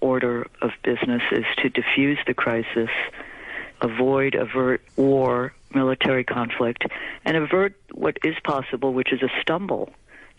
order 0.00 0.46
of 0.60 0.70
business 0.82 1.22
is 1.30 1.44
to 1.58 1.68
diffuse 1.68 2.18
the 2.26 2.34
crisis, 2.34 2.90
avoid, 3.80 4.34
avert 4.34 4.82
war, 4.96 5.54
military 5.74 6.24
conflict, 6.24 6.84
and 7.24 7.36
avert 7.36 7.74
what 7.92 8.18
is 8.24 8.34
possible, 8.44 8.92
which 8.92 9.12
is 9.12 9.22
a 9.22 9.30
stumble, 9.40 9.90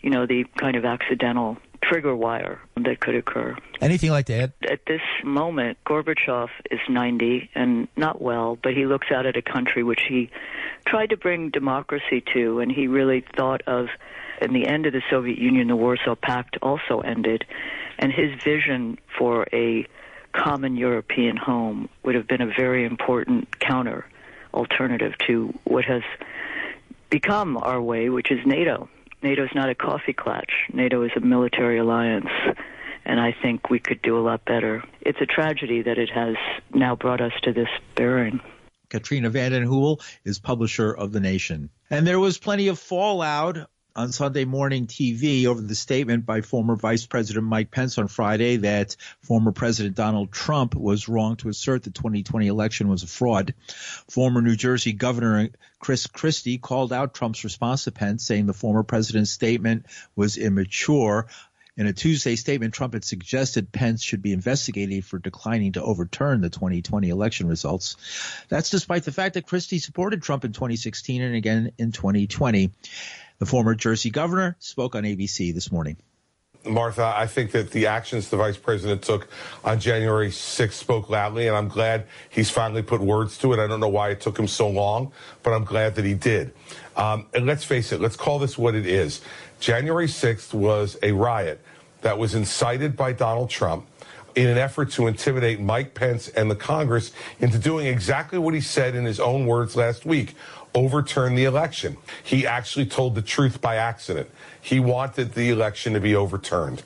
you 0.04 0.10
know, 0.10 0.26
the 0.26 0.44
kind 0.58 0.76
of 0.76 0.84
accidental 0.84 1.56
trigger 1.82 2.14
wire 2.14 2.60
that 2.76 3.00
could 3.00 3.14
occur. 3.14 3.56
Anything 3.80 4.10
like 4.10 4.26
that? 4.26 4.52
At 4.70 4.80
this 4.86 5.00
moment, 5.24 5.78
Gorbachev 5.86 6.48
is 6.70 6.78
90 6.90 7.48
and 7.54 7.88
not 7.96 8.20
well, 8.20 8.58
but 8.62 8.74
he 8.74 8.84
looks 8.84 9.06
out 9.10 9.24
at 9.24 9.38
a 9.38 9.42
country 9.42 9.82
which 9.82 10.02
he 10.06 10.30
tried 10.86 11.08
to 11.08 11.16
bring 11.16 11.48
democracy 11.48 12.22
to, 12.34 12.60
and 12.60 12.70
he 12.70 12.86
really 12.86 13.24
thought 13.34 13.62
of, 13.66 13.86
in 14.42 14.52
the 14.52 14.66
end 14.66 14.84
of 14.84 14.92
the 14.92 15.00
Soviet 15.08 15.38
Union, 15.38 15.68
the 15.68 15.76
Warsaw 15.76 16.16
Pact 16.16 16.58
also 16.60 17.00
ended, 17.00 17.46
and 17.98 18.12
his 18.12 18.30
vision 18.42 18.98
for 19.18 19.46
a 19.54 19.86
common 20.32 20.76
European 20.76 21.38
home 21.38 21.88
would 22.02 22.14
have 22.14 22.28
been 22.28 22.42
a 22.42 22.52
very 22.58 22.84
important 22.84 23.58
counter 23.58 24.04
alternative 24.52 25.14
to 25.26 25.54
what 25.64 25.86
has 25.86 26.02
become 27.08 27.56
our 27.56 27.80
way, 27.80 28.10
which 28.10 28.30
is 28.30 28.40
NATO. 28.44 28.90
NATO 29.24 29.42
is 29.42 29.50
not 29.54 29.70
a 29.70 29.74
coffee 29.74 30.12
clutch. 30.12 30.52
NATO 30.70 31.02
is 31.02 31.10
a 31.16 31.20
military 31.20 31.78
alliance, 31.78 32.28
and 33.06 33.18
I 33.18 33.34
think 33.42 33.70
we 33.70 33.78
could 33.78 34.02
do 34.02 34.18
a 34.18 34.20
lot 34.20 34.44
better. 34.44 34.84
It's 35.00 35.18
a 35.18 35.24
tragedy 35.24 35.80
that 35.80 35.96
it 35.96 36.10
has 36.10 36.36
now 36.74 36.94
brought 36.94 37.22
us 37.22 37.32
to 37.44 37.52
this 37.54 37.70
bearing. 37.94 38.40
Katrina 38.90 39.30
vanden 39.30 39.64
Heuvel 39.64 40.02
is 40.24 40.38
publisher 40.38 40.92
of 40.92 41.10
The 41.10 41.20
Nation. 41.20 41.70
And 41.88 42.06
there 42.06 42.20
was 42.20 42.36
plenty 42.36 42.68
of 42.68 42.78
fallout 42.78 43.70
on 43.96 44.10
Sunday 44.10 44.44
morning 44.44 44.86
TV 44.86 45.46
over 45.46 45.60
the 45.60 45.74
statement 45.74 46.26
by 46.26 46.40
former 46.40 46.74
Vice 46.74 47.06
President 47.06 47.44
Mike 47.44 47.70
Pence 47.70 47.96
on 47.96 48.08
Friday 48.08 48.56
that 48.56 48.96
former 49.22 49.52
President 49.52 49.94
Donald 49.94 50.32
Trump 50.32 50.74
was 50.74 51.08
wrong 51.08 51.36
to 51.36 51.48
assert 51.48 51.84
the 51.84 51.90
2020 51.90 52.48
election 52.48 52.88
was 52.88 53.04
a 53.04 53.06
fraud. 53.06 53.54
Former 54.08 54.42
New 54.42 54.56
Jersey 54.56 54.92
Governor 54.92 55.50
Chris 55.78 56.06
Christie 56.08 56.58
called 56.58 56.92
out 56.92 57.14
Trump's 57.14 57.44
response 57.44 57.84
to 57.84 57.92
Pence, 57.92 58.24
saying 58.24 58.46
the 58.46 58.52
former 58.52 58.82
president's 58.82 59.30
statement 59.30 59.86
was 60.16 60.38
immature. 60.38 61.28
In 61.76 61.86
a 61.86 61.92
Tuesday 61.92 62.36
statement, 62.36 62.72
Trump 62.72 62.94
had 62.94 63.04
suggested 63.04 63.72
Pence 63.72 64.00
should 64.00 64.22
be 64.22 64.32
investigated 64.32 65.04
for 65.04 65.18
declining 65.18 65.72
to 65.72 65.82
overturn 65.82 66.40
the 66.40 66.48
2020 66.48 67.08
election 67.08 67.48
results. 67.48 67.96
That's 68.48 68.70
despite 68.70 69.02
the 69.02 69.12
fact 69.12 69.34
that 69.34 69.46
Christie 69.46 69.80
supported 69.80 70.22
Trump 70.22 70.44
in 70.44 70.52
2016 70.52 71.20
and 71.20 71.34
again 71.34 71.72
in 71.76 71.90
2020. 71.90 72.70
The 73.44 73.50
former 73.50 73.74
Jersey 73.74 74.08
governor 74.08 74.56
spoke 74.58 74.94
on 74.94 75.02
ABC 75.02 75.52
this 75.52 75.70
morning. 75.70 75.98
Martha, 76.64 77.12
I 77.14 77.26
think 77.26 77.50
that 77.50 77.72
the 77.72 77.88
actions 77.88 78.30
the 78.30 78.38
vice 78.38 78.56
president 78.56 79.02
took 79.02 79.28
on 79.62 79.80
January 79.80 80.30
6th 80.30 80.72
spoke 80.72 81.10
loudly, 81.10 81.46
and 81.46 81.54
I'm 81.54 81.68
glad 81.68 82.06
he's 82.30 82.48
finally 82.48 82.80
put 82.80 83.02
words 83.02 83.36
to 83.40 83.52
it. 83.52 83.58
I 83.58 83.66
don't 83.66 83.80
know 83.80 83.88
why 83.88 84.08
it 84.08 84.22
took 84.22 84.38
him 84.38 84.48
so 84.48 84.66
long, 84.66 85.12
but 85.42 85.52
I'm 85.52 85.64
glad 85.64 85.96
that 85.96 86.06
he 86.06 86.14
did. 86.14 86.54
Um, 86.96 87.26
and 87.34 87.44
let's 87.44 87.64
face 87.64 87.92
it, 87.92 88.00
let's 88.00 88.16
call 88.16 88.38
this 88.38 88.56
what 88.56 88.74
it 88.74 88.86
is. 88.86 89.20
January 89.60 90.06
6th 90.06 90.54
was 90.54 90.96
a 91.02 91.12
riot 91.12 91.60
that 92.00 92.16
was 92.16 92.34
incited 92.34 92.96
by 92.96 93.12
Donald 93.12 93.50
Trump 93.50 93.86
in 94.34 94.46
an 94.46 94.56
effort 94.56 94.90
to 94.92 95.06
intimidate 95.06 95.60
Mike 95.60 95.92
Pence 95.92 96.28
and 96.28 96.50
the 96.50 96.56
Congress 96.56 97.12
into 97.40 97.58
doing 97.58 97.86
exactly 97.86 98.38
what 98.38 98.54
he 98.54 98.60
said 98.62 98.94
in 98.94 99.04
his 99.04 99.20
own 99.20 99.44
words 99.46 99.76
last 99.76 100.06
week 100.06 100.34
overturn 100.74 101.34
the 101.34 101.44
election. 101.44 101.96
He 102.22 102.46
actually 102.46 102.86
told 102.86 103.14
the 103.14 103.22
truth 103.22 103.60
by 103.60 103.76
accident. 103.76 104.30
He 104.60 104.80
wanted 104.80 105.34
the 105.34 105.50
election 105.50 105.94
to 105.94 106.00
be 106.00 106.14
overturned. 106.14 106.82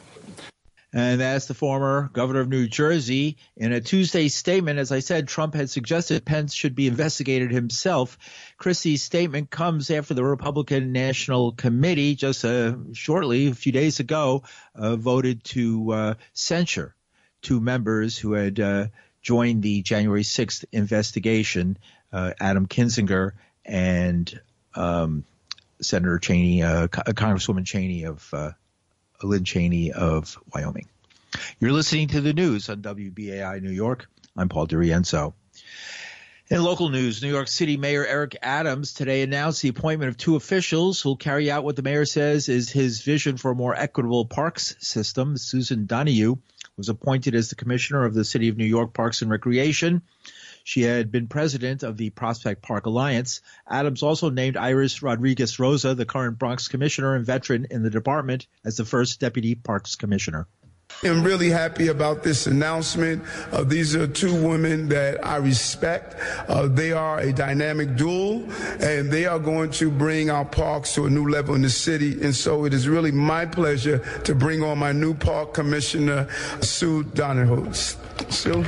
And 0.93 1.21
that's 1.21 1.47
the 1.47 1.55
former 1.55 2.09
governor 2.15 2.41
of 2.41 2.49
New 2.49 2.67
Jersey. 2.67 3.37
In 3.59 3.73
a 3.73 3.81
Tuesday 3.81 4.29
statement, 4.29 4.79
as 4.79 4.91
I 4.91 5.01
said, 5.01 5.29
Trump 5.29 5.55
had 5.55 5.69
suggested 5.69 6.25
Pence 6.25 6.55
should 6.55 6.75
be 6.75 6.87
investigated 6.87 7.51
himself. 7.51 8.17
Christie's 8.57 9.03
statement 9.03 9.51
comes 9.51 9.91
after 9.91 10.15
the 10.15 10.25
Republican 10.25 10.93
National 10.93 11.53
Committee 11.53 12.15
just 12.15 12.43
uh, 12.43 12.75
shortly, 12.95 13.49
a 13.49 13.55
few 13.55 13.71
days 13.71 14.01
ago, 14.01 14.45
uh, 14.75 14.97
voted 14.97 15.45
to 15.45 15.93
uh, 15.93 16.15
censure 16.33 16.95
two 17.43 17.61
members 17.61 18.17
who 18.17 18.33
had 18.33 18.59
uh, 18.59 18.87
joined 19.21 19.63
the 19.63 19.83
January 19.83 20.23
6th 20.23 20.65
investigation, 20.73 21.77
uh, 22.13 22.33
Adam 22.41 22.67
Kinzinger 22.67 23.33
and 23.69 24.41
um, 24.75 25.25
Senator 25.81 26.19
Cheney, 26.19 26.63
uh, 26.63 26.89
Congresswoman 26.89 27.65
Cheney 27.65 28.05
of 28.05 28.35
Lynn 29.23 29.45
Cheney 29.45 29.93
of 29.93 30.39
Wyoming. 30.53 30.89
You're 31.61 31.73
listening 31.73 32.09
to 32.09 32.21
the 32.21 32.33
news 32.33 32.69
on 32.69 32.83
WBAI 32.83 33.61
New 33.63 33.71
York. 33.71 34.09
I'm 34.37 34.49
Paul 34.49 34.67
DiRienzo. 34.67 35.35
In 36.51 36.63
local 36.63 36.89
news, 36.89 37.23
New 37.23 37.29
York 37.29 37.49
City 37.49 37.77
Mayor 37.77 38.07
Eric 38.07 38.37
Adams 38.41 38.95
today 38.95 39.21
announced 39.21 39.61
the 39.61 39.69
appointment 39.69 40.09
of 40.09 40.17
two 40.17 40.35
officials 40.35 40.99
who'll 40.99 41.17
carry 41.17 41.51
out 41.51 41.63
what 41.63 41.77
the 41.77 41.83
mayor 41.83 42.07
says 42.07 42.49
is 42.49 42.71
his 42.71 43.03
vision 43.03 43.37
for 43.37 43.51
a 43.51 43.55
more 43.55 43.75
equitable 43.75 44.25
parks 44.25 44.75
system. 44.79 45.37
Susan 45.37 45.85
Donoghue 45.85 46.37
was 46.79 46.89
appointed 46.89 47.35
as 47.35 47.51
the 47.51 47.55
commissioner 47.55 48.07
of 48.07 48.15
the 48.15 48.25
City 48.25 48.49
of 48.49 48.57
New 48.57 48.65
York 48.65 48.95
Parks 48.95 49.21
and 49.21 49.31
Recreation. 49.31 50.01
She 50.65 50.83
had 50.83 51.11
been 51.11 51.27
president 51.27 51.83
of 51.83 51.97
the 51.97 52.11
Prospect 52.11 52.63
Park 52.63 52.87
Alliance. 52.87 53.41
Adams 53.69 54.03
also 54.03 54.31
named 54.31 54.57
Iris 54.57 55.03
Rodriguez 55.03 55.59
Rosa, 55.59 55.95
the 55.95 56.07
current 56.07 56.39
Bronx 56.39 56.69
commissioner 56.69 57.15
and 57.15 57.25
veteran 57.25 57.67
in 57.71 57.83
the 57.83 57.91
department, 57.91 58.47
as 58.65 58.77
the 58.77 58.85
first 58.85 59.21
deputy 59.21 59.55
parks 59.55 59.97
commissioner. 59.97 60.47
I'm 61.05 61.23
really 61.23 61.51
happy 61.51 61.89
about 61.89 62.25
this 62.25 62.49
announcement. 62.49 63.23
Uh, 63.53 63.63
these 63.63 63.95
are 63.95 64.09
two 64.09 64.35
women 64.35 64.89
that 64.89 65.25
I 65.25 65.37
respect. 65.37 66.17
Uh, 66.49 66.67
they 66.67 66.91
are 66.93 67.21
a 67.21 67.33
dynamic 67.33 67.95
duo, 67.95 68.43
and 68.81 69.09
they 69.13 69.27
are 69.27 69.39
going 69.39 69.71
to 69.73 69.93
bring 69.93 70.29
our 70.29 70.45
parks 70.45 70.95
to 70.95 71.07
a 71.07 71.11
new 71.11 71.29
level 71.29 71.55
in 71.55 71.63
the 71.63 71.71
city. 71.71 72.21
And 72.21 72.35
so 72.35 72.65
it 72.65 72.75
is 72.75 72.89
really 72.89 73.13
my 73.13 73.47
pleasure 73.47 73.99
to 74.25 74.35
bring 74.35 74.65
on 74.65 74.79
my 74.79 74.91
new 74.91 75.15
park 75.15 75.55
commissioner, 75.55 76.27
Sue 76.63 77.05
Donoghue. 77.05 77.73
Sue. 78.31 78.65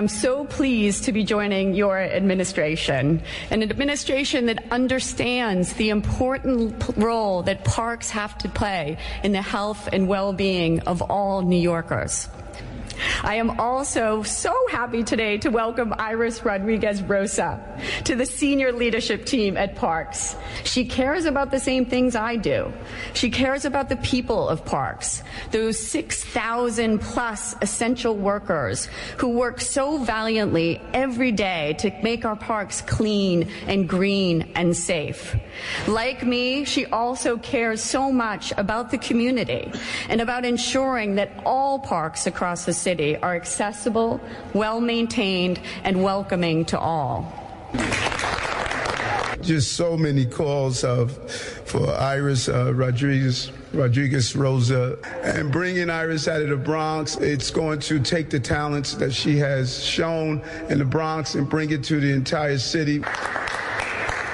I'm 0.00 0.08
so 0.08 0.46
pleased 0.46 1.04
to 1.04 1.12
be 1.12 1.24
joining 1.24 1.74
your 1.74 1.98
administration, 2.00 3.20
an 3.50 3.62
administration 3.62 4.46
that 4.46 4.64
understands 4.70 5.74
the 5.74 5.90
important 5.90 6.82
role 6.96 7.42
that 7.42 7.66
parks 7.66 8.08
have 8.08 8.38
to 8.38 8.48
play 8.48 8.96
in 9.22 9.32
the 9.32 9.42
health 9.42 9.90
and 9.92 10.08
well 10.08 10.32
being 10.32 10.80
of 10.88 11.02
all 11.02 11.42
New 11.42 11.60
Yorkers. 11.60 12.28
I 13.22 13.34
am 13.34 13.60
also 13.60 14.22
so 14.22 14.54
happy 14.70 15.04
today 15.04 15.36
to 15.38 15.50
welcome 15.50 15.94
Iris 15.98 16.42
Rodriguez 16.42 17.02
Rosa 17.02 17.60
to 18.04 18.16
the 18.16 18.24
senior 18.24 18.72
leadership 18.72 19.26
team 19.26 19.58
at 19.58 19.76
Parks. 19.76 20.36
She 20.64 20.86
cares 20.86 21.26
about 21.26 21.50
the 21.50 21.60
same 21.60 21.84
things 21.84 22.16
I 22.16 22.36
do. 22.36 22.72
She 23.12 23.28
cares 23.28 23.66
about 23.66 23.90
the 23.90 23.96
people 23.96 24.48
of 24.48 24.64
Parks, 24.64 25.22
those 25.50 25.78
6,000 25.78 26.98
plus 26.98 27.54
essential 27.60 28.16
workers 28.16 28.88
who 29.18 29.28
work 29.28 29.60
so 29.60 29.98
valiantly 29.98 30.80
every 30.94 31.30
day 31.30 31.74
to 31.80 31.90
make 32.02 32.24
our 32.24 32.36
parks 32.36 32.80
clean 32.80 33.50
and 33.66 33.86
green 33.86 34.50
and 34.54 34.74
safe. 34.74 35.36
Like 35.86 36.24
me, 36.24 36.64
she 36.64 36.86
also 36.86 37.36
cares 37.36 37.82
so 37.82 38.10
much 38.10 38.52
about 38.56 38.90
the 38.90 38.98
community 38.98 39.70
and 40.08 40.22
about 40.22 40.46
ensuring 40.46 41.16
that 41.16 41.30
all 41.44 41.78
parks 41.78 42.26
across 42.26 42.64
the 42.64 42.72
city 42.72 43.09
are 43.16 43.34
accessible, 43.34 44.20
well 44.54 44.80
maintained, 44.80 45.60
and 45.84 46.02
welcoming 46.02 46.64
to 46.66 46.78
all. 46.78 47.32
Just 49.40 49.72
so 49.72 49.96
many 49.96 50.26
calls 50.26 50.84
of, 50.84 51.30
for 51.30 51.90
Iris 51.90 52.48
uh, 52.48 52.74
Rodriguez. 52.74 53.50
Rodriguez 53.72 54.34
Rosa 54.34 54.98
and 55.22 55.52
bringing 55.52 55.90
Iris 55.90 56.26
out 56.26 56.42
of 56.42 56.48
the 56.48 56.56
Bronx. 56.56 57.16
It's 57.16 57.52
going 57.52 57.78
to 57.80 58.00
take 58.00 58.28
the 58.28 58.40
talents 58.40 58.94
that 58.94 59.12
she 59.12 59.36
has 59.38 59.84
shown 59.84 60.42
in 60.68 60.78
the 60.78 60.84
Bronx 60.84 61.36
and 61.36 61.48
bring 61.48 61.70
it 61.70 61.84
to 61.84 62.00
the 62.00 62.12
entire 62.12 62.58
city. 62.58 63.00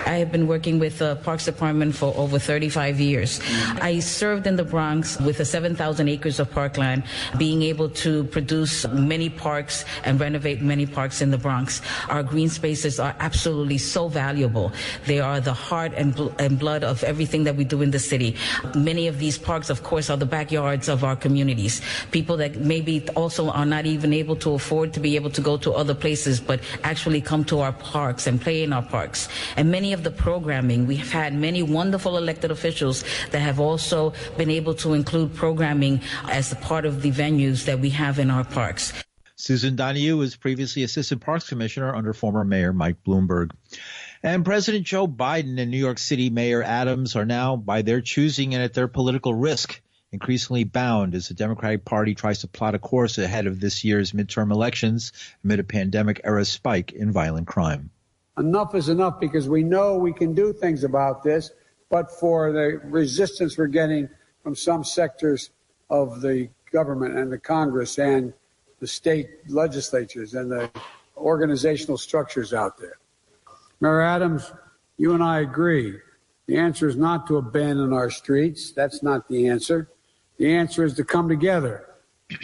I 0.07 0.19
have 0.19 0.31
been 0.31 0.47
working 0.47 0.79
with 0.79 0.99
the 0.99 1.16
Parks 1.16 1.47
Department 1.47 1.97
for 1.97 2.14
over 2.16 2.38
35 2.38 3.01
years. 3.01 3.40
I 3.83 3.99
served 3.99 4.47
in 4.47 4.55
the 4.55 4.62
Bronx 4.62 5.21
with 5.21 5.38
the 5.38 5.45
7,000 5.45 6.09
acres 6.09 6.38
of 6.38 6.49
parkland, 6.53 7.03
being 7.38 7.62
able 7.62 7.88
to 8.07 8.23
produce 8.25 8.87
many 8.88 9.29
parks 9.29 9.85
and 10.05 10.21
renovate 10.21 10.62
many 10.62 10.87
parks 10.87 11.21
in 11.21 11.33
the 11.33 11.38
Bronx. 11.38 11.83
Our 12.09 12.23
green 12.23 12.49
spaces 12.49 13.01
are 13.01 13.16
absolutely 13.19 13.79
so 13.79 14.07
valuable. 14.07 14.73
They 15.07 15.19
are 15.19 15.40
the 15.40 15.53
heart 15.53 15.92
and, 15.97 16.14
bl- 16.14 16.31
and 16.38 16.57
blood 16.57 16.85
of 16.85 17.03
everything 17.03 17.42
that 17.42 17.57
we 17.57 17.64
do 17.64 17.83
in 17.83 17.90
the 17.90 17.99
city. 17.99 18.37
Many 18.77 19.09
of 19.09 19.19
these 19.19 19.37
parks, 19.37 19.71
of 19.71 19.83
course, 19.83 20.09
are 20.09 20.16
the 20.16 20.25
backyards 20.25 20.88
of 20.88 21.03
our 21.03 21.16
communities. 21.16 21.83
People 22.12 22.37
that 22.37 22.61
maybe 22.61 23.09
also 23.16 23.51
are 23.51 23.66
not 23.66 23.87
even 23.87 24.12
able 24.12 24.37
to 24.37 24.55
afford 24.55 24.92
to 24.92 25.01
be 25.01 25.16
able 25.16 25.31
to 25.31 25.40
go 25.40 25.57
to 25.57 25.73
other 25.73 25.95
places, 25.95 26.38
but 26.38 26.61
actually 26.85 27.21
come 27.21 27.45
to 27.47 27.59
our 27.59 27.73
parks 27.73 28.29
and 28.29 28.40
play 28.40 28.62
in 28.62 28.73
our 28.73 28.83
parks. 28.83 29.29
And 29.57 29.69
many 29.69 29.95
of 29.96 30.04
the 30.04 30.11
programming. 30.11 30.87
We 30.87 30.96
have 30.96 31.11
had 31.11 31.35
many 31.35 31.62
wonderful 31.62 32.18
elected 32.18 32.50
officials 32.50 33.02
that 33.30 33.40
have 33.40 33.59
also 33.59 34.12
been 34.37 34.50
able 34.50 34.74
to 34.74 34.92
include 34.92 35.35
programming 35.35 36.02
as 36.28 36.52
a 36.52 36.56
part 36.56 36.85
of 36.85 37.00
the 37.00 37.11
venues 37.11 37.64
that 37.64 37.80
we 37.80 37.90
have 37.90 38.18
in 38.18 38.30
our 38.30 38.44
parks. 38.44 38.92
Susan 39.37 39.74
Donoghue 39.74 40.18
was 40.18 40.37
previously 40.37 40.82
Assistant 40.82 41.22
Parks 41.22 41.48
Commissioner 41.48 41.94
under 41.94 42.12
former 42.12 42.44
Mayor 42.44 42.74
Mike 42.74 43.02
Bloomberg. 43.06 43.52
And 44.22 44.44
President 44.44 44.85
Joe 44.85 45.06
Biden 45.06 45.59
and 45.59 45.70
New 45.70 45.78
York 45.78 45.98
City 45.98 46.28
Mayor 46.28 46.62
Adams 46.62 47.16
are 47.16 47.26
now, 47.26 47.56
by 47.56 47.82
their 47.82 48.02
choosing 48.02 48.54
and 48.54 48.62
at 48.62 48.74
their 48.74 48.88
political 48.88 49.35
risk, 49.35 49.80
increasingly 50.12 50.64
bound 50.64 51.14
as 51.14 51.28
the 51.28 51.35
Democratic 51.35 51.85
Party 51.85 52.14
tries 52.14 52.40
to 52.40 52.48
plot 52.48 52.74
a 52.74 52.78
course 52.78 53.16
ahead 53.18 53.46
of 53.46 53.61
this 53.61 53.85
year's 53.85 54.12
midterm 54.12 54.50
elections 54.52 55.12
amid 55.42 55.61
a 55.61 55.64
pandemic 55.64 56.20
era 56.24 56.44
spike 56.44 56.92
in 56.92 57.12
violent 57.12 57.46
crime 57.46 57.90
enough 58.38 58.75
is 58.75 58.88
enough 58.88 59.18
because 59.20 59.49
we 59.49 59.62
know 59.62 59.96
we 59.96 60.12
can 60.12 60.35
do 60.35 60.53
things 60.53 60.85
about 60.85 61.22
this, 61.22 61.51
but 61.90 62.11
for 62.11 62.53
the 62.53 62.81
resistance 62.85 63.57
we're 63.57 63.66
getting 63.66 64.09
from 64.42 64.55
some 64.55 64.85
sectors 64.85 65.51
of 65.90 66.20
the 66.20 66.49
government 66.72 67.16
and 67.16 67.33
the 67.33 67.38
Congress 67.38 67.99
and 67.99 68.33
the 68.81 68.87
state 68.87 69.29
legislatures 69.49 70.35
and 70.35 70.51
the 70.51 70.70
organizational 71.16 71.96
structures 71.96 72.53
out 72.53 72.79
there. 72.79 72.99
Mayor 73.81 74.03
Adams, 74.03 74.53
you 74.99 75.14
and 75.14 75.22
I 75.22 75.40
agree. 75.40 75.99
The 76.46 76.57
answer 76.57 76.88
is 76.88 76.96
not 76.96 77.27
to 77.27 77.37
abandon 77.38 77.92
our 77.92 78.11
streets. 78.11 78.72
That's 78.72 79.03
not 79.03 79.29
the 79.29 79.49
answer. 79.49 79.90
The 80.38 80.55
answer 80.55 80.85
is 80.85 80.94
to 80.94 81.05
come 81.05 81.29
together, 81.29 81.87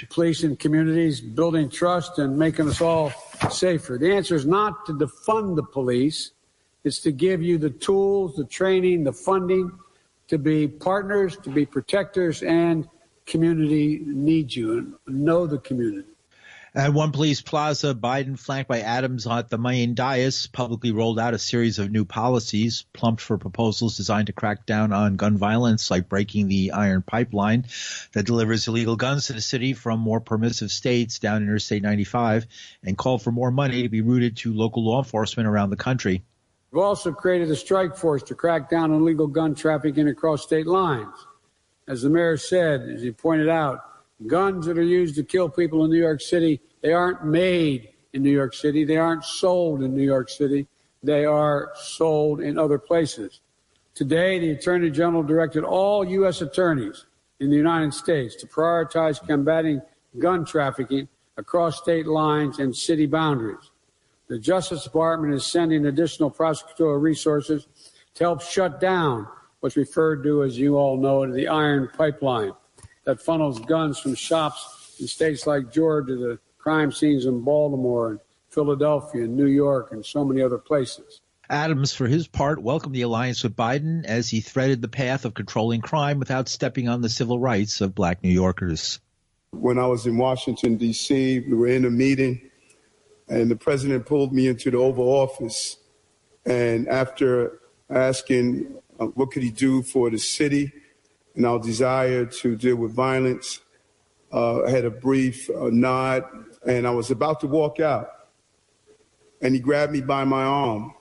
police 0.09 0.43
and 0.43 0.59
communities, 0.59 1.21
building 1.21 1.69
trust 1.69 2.19
and 2.19 2.39
making 2.39 2.69
us 2.69 2.81
all 2.81 3.13
safer? 3.51 3.99
The 3.99 4.13
answer 4.13 4.35
is 4.35 4.47
not 4.47 4.87
to 4.87 4.93
defund 4.93 5.57
the 5.57 5.63
police. 5.63 6.33
It's 6.85 7.01
to 7.01 7.13
give 7.13 7.43
you 7.43 7.59
the 7.59 7.71
tools, 7.71 8.35
the 8.37 8.45
training, 8.45 9.05
the 9.05 9.13
funding 9.13 9.71
to 10.29 10.39
be 10.39 10.67
partners, 10.67 11.37
to 11.39 11.51
be 11.51 11.67
protectors, 11.67 12.43
and 12.43 12.89
community 13.27 14.03
needs 14.05 14.57
you 14.57 14.79
and 14.79 14.95
know 15.07 15.47
the 15.47 15.59
community. 15.59 16.12
At 16.75 16.95
One 16.95 17.13
Police 17.13 17.43
Plaza, 17.43 17.95
Biden, 17.95 18.39
flanked 18.39 18.67
by 18.67 18.81
Adams 18.81 19.27
at 19.27 19.51
the 19.51 19.59
main 19.59 19.93
dais, 19.93 20.47
publicly 20.47 20.91
rolled 20.91 21.19
out 21.19 21.35
a 21.35 21.39
series 21.39 21.79
of 21.79 21.91
new 21.91 22.07
policies, 22.07 22.87
plumped 22.95 23.21
for 23.21 23.37
proposals 23.37 23.99
designed 23.99 24.29
to 24.29 24.33
crack 24.33 24.65
down 24.65 24.91
on 24.91 25.17
gun 25.17 25.37
violence, 25.37 25.91
like 25.91 26.09
breaking 26.09 26.49
the 26.49 26.73
iron 26.73 27.03
pipeline 27.03 27.67
that 28.13 28.25
delivers 28.25 28.67
illegal 28.69 28.97
guns 28.97 29.27
to 29.27 29.35
the 29.35 29.43
city 29.43 29.75
from 29.75 30.01
more 30.01 30.19
permissive 30.19 30.71
states 30.71 31.19
down 31.19 31.43
Interstate 31.43 31.83
95, 31.83 32.47
and 32.83 32.97
called 32.97 33.21
for 33.21 33.33
more 33.33 33.51
money 33.51 33.83
to 33.83 33.91
be 33.91 34.01
routed 34.01 34.39
to 34.39 34.55
local 34.55 34.83
law 34.83 35.03
enforcement 35.03 35.47
around 35.47 35.69
the 35.69 35.77
country. 35.77 36.23
We've 36.71 36.83
also 36.83 37.13
created 37.13 37.51
a 37.51 37.57
strike 37.57 37.99
force 37.99 38.23
to 38.23 38.35
crack 38.35 38.71
down 38.71 38.93
on 38.93 39.03
illegal 39.03 39.27
gun 39.27 39.55
trafficking 39.55 40.09
across 40.09 40.43
state 40.43 40.67
lines. 40.67 41.13
As 41.87 42.01
the 42.01 42.09
mayor 42.09 42.39
said, 42.39 42.81
as 42.89 43.03
he 43.03 43.11
pointed 43.11 43.51
out, 43.51 43.92
Guns 44.27 44.67
that 44.67 44.79
are 44.79 44.83
used 44.83 45.17
to 45.17 45.25
kill 45.25 45.49
people 45.49 45.85
in 45.85 45.91
New 45.91 45.99
York 45.99 46.21
City, 46.21 46.61
they 46.81 46.93
aren't 46.93 47.25
made 47.25 47.89
in 48.13 48.23
New 48.23 48.31
York 48.31 48.55
City. 48.55 48.85
They 48.85 48.97
aren't 48.97 49.25
sold 49.25 49.83
in 49.83 49.95
New 49.95 50.05
York 50.05 50.29
City. 50.29 50.67
They 51.03 51.25
are 51.25 51.73
sold 51.75 52.41
in 52.41 52.59
other 52.59 52.79
places. 52.79 53.41
Today, 53.95 54.39
the 54.39 54.51
Attorney 54.51 54.91
General 54.91 55.23
directed 55.23 55.65
all 55.65 56.05
U.S. 56.05 56.41
attorneys 56.41 57.07
in 57.41 57.51
the 57.51 57.57
United 57.57 57.93
States 57.93 58.37
to 58.37 58.47
prioritize 58.47 59.25
combating 59.27 59.83
gun 60.19 60.45
trafficking 60.45 61.09
across 61.37 61.79
state 61.79 62.07
lines 62.07 62.59
and 62.59 62.75
city 62.75 63.07
boundaries. 63.07 63.71
The 64.29 64.39
Justice 64.39 64.85
Department 64.85 65.35
is 65.35 65.45
sending 65.45 65.87
additional 65.87 66.31
prosecutorial 66.31 67.03
resources 67.03 67.67
to 68.15 68.25
help 68.25 68.43
shut 68.43 68.81
down 68.81 69.27
what's 69.61 69.77
referred 69.77 70.23
to, 70.23 70.43
as 70.43 70.59
you 70.59 70.77
all 70.77 70.97
know, 70.97 71.31
the 71.31 71.49
iron 71.49 71.91
pipeline 71.97 72.53
that 73.05 73.21
funnels 73.21 73.59
guns 73.61 73.99
from 73.99 74.15
shops 74.15 74.97
in 75.01 75.07
states 75.07 75.47
like 75.47 75.73
Georgia 75.73 76.17
to 76.17 76.39
crime 76.59 76.93
scenes 76.93 77.27
in 77.27 77.41
Baltimore 77.41 78.11
and 78.11 78.21
Philadelphia 78.51 79.25
and 79.25 79.37
New 79.37 79.47
York 79.47 79.93
and 79.93 80.05
so 80.05 80.25
many 80.25 80.43
other 80.43 80.59
places. 80.59 81.21
Adams, 81.51 81.93
for 81.93 82.07
his 82.07 82.29
part, 82.29 82.63
welcomed 82.63 82.95
the 82.95 83.03
alliance 83.03 83.43
with 83.43 83.57
Biden 83.57 84.05
as 84.05 84.31
he 84.31 84.41
threaded 84.41 84.81
the 84.81 84.89
path 84.89 85.25
of 85.25 85.35
controlling 85.35 85.81
crime 85.81 86.19
without 86.19 86.49
stepping 86.49 86.89
on 86.89 87.03
the 87.03 87.09
civil 87.09 87.39
rights 87.39 87.81
of 87.81 87.95
black 87.95 88.23
New 88.23 88.31
Yorkers. 88.31 89.01
When 89.51 89.79
I 89.79 89.87
was 89.87 90.07
in 90.07 90.17
Washington, 90.17 90.77
D.C., 90.77 91.41
we 91.41 91.55
were 91.55 91.67
in 91.67 91.85
a 91.85 91.91
meeting, 91.91 92.41
and 93.29 93.51
the 93.51 93.57
president 93.57 94.07
pulled 94.07 94.33
me 94.33 94.49
into 94.49 94.71
the 94.71 94.79
Oval 94.79 95.09
Office. 95.09 95.77
And 96.47 96.89
after 96.89 97.61
asking 97.91 98.75
uh, 98.99 99.07
what 99.07 99.31
could 99.31 99.43
he 99.43 99.51
do 99.51 99.83
for 99.83 100.09
the 100.09 100.19
city 100.19 100.73
and 101.35 101.47
our 101.47 101.59
desire 101.59 102.27
to 102.27 102.57
deal 102.57 102.77
with 102.77 102.93
violence, 102.95 103.61
uh, 104.33 104.63
I 104.63 104.71
had 104.71 104.85
a 104.85 104.91
brief 104.91 105.49
uh, 105.51 105.69
nod, 105.71 106.25
and 106.67 106.87
I 106.87 106.91
was 106.91 107.11
about 107.11 107.41
to 107.41 107.47
walk 107.47 107.81
out. 107.81 108.11
And 109.41 109.55
he 109.55 109.61
grabbed 109.61 109.93
me 109.93 110.01
by 110.01 110.25
my 110.25 110.43
arm 110.43 110.95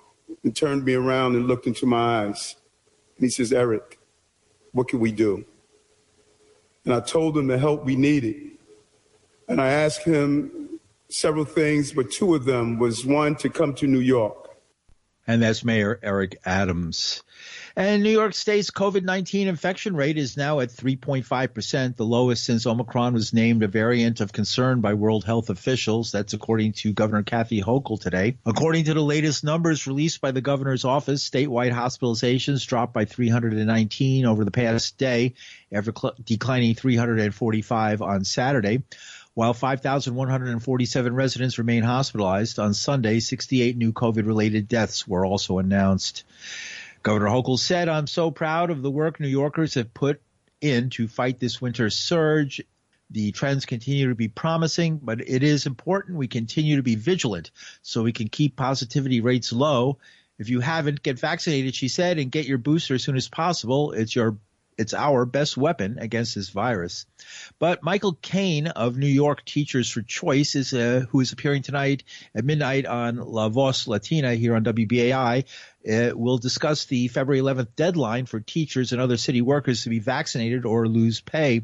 and 0.43 0.55
turned 0.55 0.83
me 0.83 0.95
around 0.95 1.35
and 1.35 1.47
looked 1.47 1.67
into 1.67 1.85
my 1.85 2.25
eyes. 2.25 2.55
And 3.17 3.25
he 3.25 3.29
says, 3.29 3.53
Eric, 3.53 3.99
what 4.71 4.87
can 4.87 4.99
we 4.99 5.11
do? 5.11 5.45
And 6.85 6.93
I 6.93 6.99
told 6.99 7.37
him 7.37 7.47
the 7.47 7.57
help 7.57 7.85
we 7.85 7.95
needed. 7.95 8.51
And 9.47 9.61
I 9.61 9.69
asked 9.69 10.03
him 10.03 10.79
several 11.09 11.45
things, 11.45 11.91
but 11.91 12.09
two 12.09 12.33
of 12.33 12.45
them 12.45 12.79
was 12.79 13.05
one, 13.05 13.35
to 13.35 13.49
come 13.49 13.73
to 13.75 13.85
New 13.85 13.99
York. 13.99 14.50
And 15.31 15.41
that's 15.41 15.63
Mayor 15.63 15.97
Eric 16.03 16.39
Adams. 16.45 17.23
And 17.77 18.03
New 18.03 18.09
York 18.09 18.33
State's 18.33 18.69
COVID 18.69 19.03
19 19.03 19.47
infection 19.47 19.95
rate 19.95 20.17
is 20.17 20.35
now 20.35 20.59
at 20.59 20.67
3.5%, 20.67 21.95
the 21.95 22.03
lowest 22.05 22.43
since 22.43 22.67
Omicron 22.67 23.13
was 23.13 23.33
named 23.33 23.63
a 23.63 23.69
variant 23.69 24.19
of 24.19 24.33
concern 24.33 24.81
by 24.81 24.93
World 24.93 25.23
Health 25.23 25.49
officials. 25.49 26.11
That's 26.11 26.33
according 26.33 26.73
to 26.73 26.91
Governor 26.91 27.23
Kathy 27.23 27.61
Hochul 27.61 27.97
today. 27.97 28.35
According 28.45 28.83
to 28.85 28.93
the 28.93 29.01
latest 29.01 29.45
numbers 29.45 29.87
released 29.87 30.19
by 30.19 30.31
the 30.31 30.41
governor's 30.41 30.83
office, 30.83 31.27
statewide 31.27 31.71
hospitalizations 31.71 32.67
dropped 32.67 32.93
by 32.93 33.05
319 33.05 34.25
over 34.25 34.43
the 34.43 34.51
past 34.51 34.97
day 34.97 35.35
after 35.71 35.93
cl- 35.97 36.15
declining 36.25 36.75
345 36.75 38.01
on 38.01 38.25
Saturday. 38.25 38.83
While 39.33 39.53
5,147 39.53 41.15
residents 41.15 41.57
remain 41.57 41.83
hospitalized 41.83 42.59
on 42.59 42.73
Sunday, 42.73 43.21
68 43.21 43.77
new 43.77 43.93
COVID 43.93 44.25
related 44.25 44.67
deaths 44.67 45.07
were 45.07 45.25
also 45.25 45.57
announced. 45.57 46.25
Governor 47.01 47.27
Hochul 47.27 47.57
said, 47.57 47.87
I'm 47.87 48.07
so 48.07 48.29
proud 48.29 48.71
of 48.71 48.81
the 48.81 48.91
work 48.91 49.19
New 49.19 49.29
Yorkers 49.29 49.75
have 49.75 49.93
put 49.93 50.21
in 50.59 50.89
to 50.91 51.07
fight 51.07 51.39
this 51.39 51.61
winter's 51.61 51.97
surge. 51.97 52.61
The 53.09 53.31
trends 53.31 53.65
continue 53.65 54.09
to 54.09 54.15
be 54.15 54.27
promising, 54.27 54.97
but 54.97 55.21
it 55.21 55.43
is 55.43 55.65
important 55.65 56.17
we 56.17 56.27
continue 56.27 56.75
to 56.75 56.83
be 56.83 56.95
vigilant 56.95 57.51
so 57.81 58.03
we 58.03 58.11
can 58.11 58.27
keep 58.27 58.57
positivity 58.57 59.21
rates 59.21 59.53
low. 59.53 59.97
If 60.39 60.49
you 60.49 60.59
haven't, 60.59 61.03
get 61.03 61.19
vaccinated, 61.19 61.73
she 61.73 61.87
said, 61.87 62.19
and 62.19 62.31
get 62.31 62.47
your 62.47 62.57
booster 62.57 62.95
as 62.95 63.03
soon 63.03 63.15
as 63.15 63.29
possible. 63.29 63.93
It's 63.93 64.15
your 64.15 64.37
it's 64.81 64.93
our 64.93 65.25
best 65.25 65.55
weapon 65.55 65.99
against 65.99 66.35
this 66.35 66.49
virus. 66.49 67.05
But 67.59 67.83
Michael 67.83 68.17
Kane 68.21 68.67
of 68.67 68.97
New 68.97 69.07
York 69.07 69.45
Teachers 69.45 69.89
for 69.89 70.01
Choice 70.01 70.55
is 70.55 70.73
uh, 70.73 71.05
who 71.09 71.19
is 71.19 71.31
appearing 71.31 71.61
tonight 71.61 72.03
at 72.35 72.43
midnight 72.43 72.87
on 72.87 73.17
La 73.17 73.49
Voz 73.49 73.87
Latina 73.87 74.33
here 74.33 74.55
on 74.55 74.63
WBAI. 74.63 75.45
Uh, 75.87 76.15
will 76.15 76.37
discuss 76.37 76.85
the 76.85 77.07
February 77.07 77.41
11th 77.41 77.75
deadline 77.75 78.25
for 78.25 78.39
teachers 78.39 78.91
and 78.91 79.01
other 79.01 79.17
city 79.17 79.41
workers 79.41 79.83
to 79.83 79.89
be 79.89 79.99
vaccinated 79.99 80.65
or 80.65 80.87
lose 80.87 81.21
pay. 81.21 81.61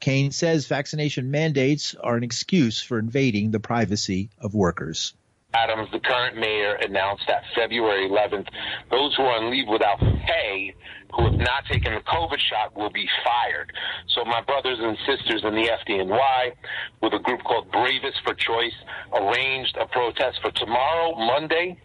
Kane 0.00 0.32
says 0.32 0.66
vaccination 0.66 1.30
mandates 1.30 1.94
are 1.94 2.16
an 2.16 2.24
excuse 2.24 2.80
for 2.80 2.98
invading 2.98 3.50
the 3.50 3.60
privacy 3.60 4.30
of 4.38 4.54
workers. 4.54 5.14
Adams, 5.52 5.88
the 5.92 5.98
current 5.98 6.36
mayor, 6.36 6.74
announced 6.74 7.24
that 7.26 7.42
February 7.56 8.08
11th, 8.08 8.48
those 8.90 9.14
who 9.16 9.22
are 9.22 9.42
on 9.42 9.50
leave 9.50 9.66
without 9.68 9.98
pay 9.98 10.74
who 11.14 11.24
have 11.24 11.38
not 11.38 11.64
taken 11.70 11.94
the 11.94 12.00
COVID 12.00 12.38
shot 12.38 12.76
will 12.76 12.90
be 12.90 13.08
fired. 13.24 13.72
So 14.14 14.24
my 14.24 14.40
brothers 14.42 14.78
and 14.80 14.96
sisters 15.06 15.42
in 15.44 15.54
the 15.54 15.70
FDNY, 15.86 16.52
with 17.02 17.14
a 17.14 17.18
group 17.18 17.42
called 17.44 17.70
Bravest 17.70 18.20
for 18.24 18.34
Choice, 18.34 18.74
arranged 19.14 19.76
a 19.80 19.86
protest 19.86 20.38
for 20.42 20.50
tomorrow, 20.52 21.14
Monday, 21.16 21.78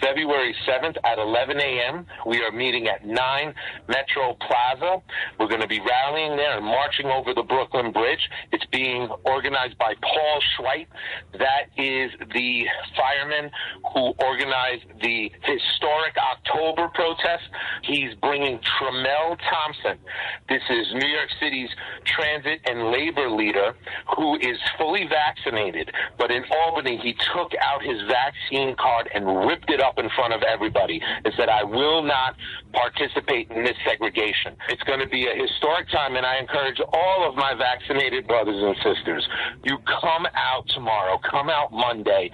February 0.00 0.54
7th 0.68 0.96
at 1.04 1.18
11 1.18 1.60
a.m. 1.60 2.06
We 2.26 2.42
are 2.42 2.52
meeting 2.52 2.88
at 2.88 3.04
9 3.06 3.54
Metro 3.88 4.36
Plaza. 4.40 5.02
We're 5.38 5.48
going 5.48 5.60
to 5.60 5.66
be 5.66 5.80
rallying 5.80 6.36
there 6.36 6.56
and 6.56 6.64
marching 6.64 7.06
over 7.06 7.34
the 7.34 7.42
Brooklyn 7.42 7.92
Bridge. 7.92 8.28
It's 8.52 8.64
being 8.66 9.08
organized 9.24 9.78
by 9.78 9.94
Paul 10.02 10.40
Schweit. 10.54 10.86
That 11.38 11.66
is 11.76 12.10
the 12.32 12.64
fireman 12.96 13.50
who 13.92 14.12
organized 14.24 14.84
the 15.02 15.30
historic 15.42 16.16
October 16.16 16.88
protest. 16.94 17.44
He's 17.82 18.14
bringing 18.20 18.60
Tramell 18.62 19.38
Thompson. 19.50 19.98
This 20.48 20.62
is 20.70 20.86
New 20.94 21.08
York 21.08 21.28
City's 21.40 21.70
transit 22.04 22.60
and 22.66 22.90
labor 22.90 23.30
leader 23.30 23.74
who 24.16 24.36
is 24.36 24.58
fully 24.78 25.06
vaccinated, 25.08 25.90
but 26.18 26.30
in 26.30 26.44
Albany 26.50 26.98
he 27.02 27.14
took 27.34 27.52
out 27.60 27.82
his 27.82 28.00
vaccine 28.08 28.74
card 28.76 29.08
and 29.14 29.46
ripped 29.46 29.70
it 29.70 29.80
up 29.80 29.98
in 29.98 30.08
front 30.10 30.34
of 30.34 30.42
everybody 30.42 31.00
and 31.24 31.32
said, 31.36 31.48
I 31.48 31.64
will 31.64 32.02
not 32.02 32.36
participate 32.72 33.50
in 33.50 33.64
this 33.64 33.76
segregation. 33.84 34.56
It's 34.68 34.82
going 34.84 35.00
to 35.00 35.08
be 35.08 35.26
a 35.26 35.34
historic 35.34 35.88
time, 35.90 36.16
and 36.16 36.24
I 36.24 36.38
encourage 36.38 36.80
all 36.92 37.28
of 37.28 37.34
my 37.36 37.54
vaccinated 37.54 38.26
brothers 38.26 38.62
and 38.62 38.76
sisters, 38.76 39.26
you 39.64 39.78
come 40.00 40.26
out 40.34 40.68
tomorrow, 40.68 41.18
come 41.18 41.48
out 41.48 41.72
Monday. 41.72 42.30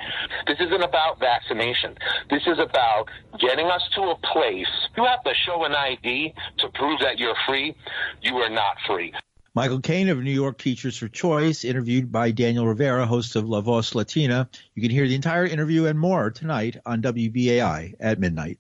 This 0.46 0.58
isn't 0.60 0.82
about 0.82 1.18
vaccination. 1.18 1.96
This 2.30 2.42
is 2.46 2.58
about 2.58 3.06
getting 3.40 3.66
us 3.66 3.82
to 3.94 4.02
a 4.02 4.16
place. 4.32 4.66
You 4.96 5.04
have 5.04 5.22
to 5.24 5.32
show 5.46 5.64
an 5.64 5.74
ID 5.74 6.17
to 6.58 6.68
prove 6.74 7.00
that 7.00 7.18
you're 7.18 7.36
free. 7.46 7.76
You 8.22 8.36
are 8.38 8.50
not 8.50 8.76
free. 8.86 9.12
Michael 9.54 9.80
Kane 9.80 10.08
of 10.08 10.18
New 10.18 10.30
York 10.30 10.58
Teachers 10.58 10.96
for 10.96 11.08
Choice, 11.08 11.64
interviewed 11.64 12.12
by 12.12 12.30
Daniel 12.30 12.66
Rivera, 12.66 13.06
host 13.06 13.34
of 13.34 13.48
La 13.48 13.60
Voz 13.60 13.94
Latina. 13.94 14.48
You 14.74 14.82
can 14.82 14.90
hear 14.90 15.08
the 15.08 15.16
entire 15.16 15.46
interview 15.46 15.86
and 15.86 15.98
more 15.98 16.30
tonight 16.30 16.76
on 16.86 17.02
WBAI 17.02 17.94
at 17.98 18.20
midnight. 18.20 18.58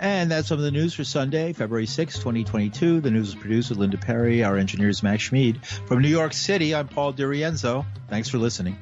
And 0.00 0.30
that's 0.30 0.48
some 0.48 0.58
of 0.58 0.64
the 0.64 0.70
news 0.70 0.94
for 0.94 1.04
Sunday, 1.04 1.52
February 1.52 1.86
6, 1.86 2.16
2022. 2.18 3.00
The 3.00 3.10
news 3.10 3.28
is 3.28 3.34
produced 3.34 3.70
with 3.70 3.78
Linda 3.78 3.98
Perry. 3.98 4.44
Our 4.44 4.56
engineer 4.56 4.88
is 4.88 5.02
Max 5.02 5.24
Schmid. 5.24 5.64
From 5.64 6.02
New 6.02 6.08
York 6.08 6.32
City, 6.32 6.74
I'm 6.74 6.88
Paul 6.88 7.12
DiRienzo. 7.12 7.84
Thanks 8.08 8.28
for 8.28 8.38
listening. 8.38 8.78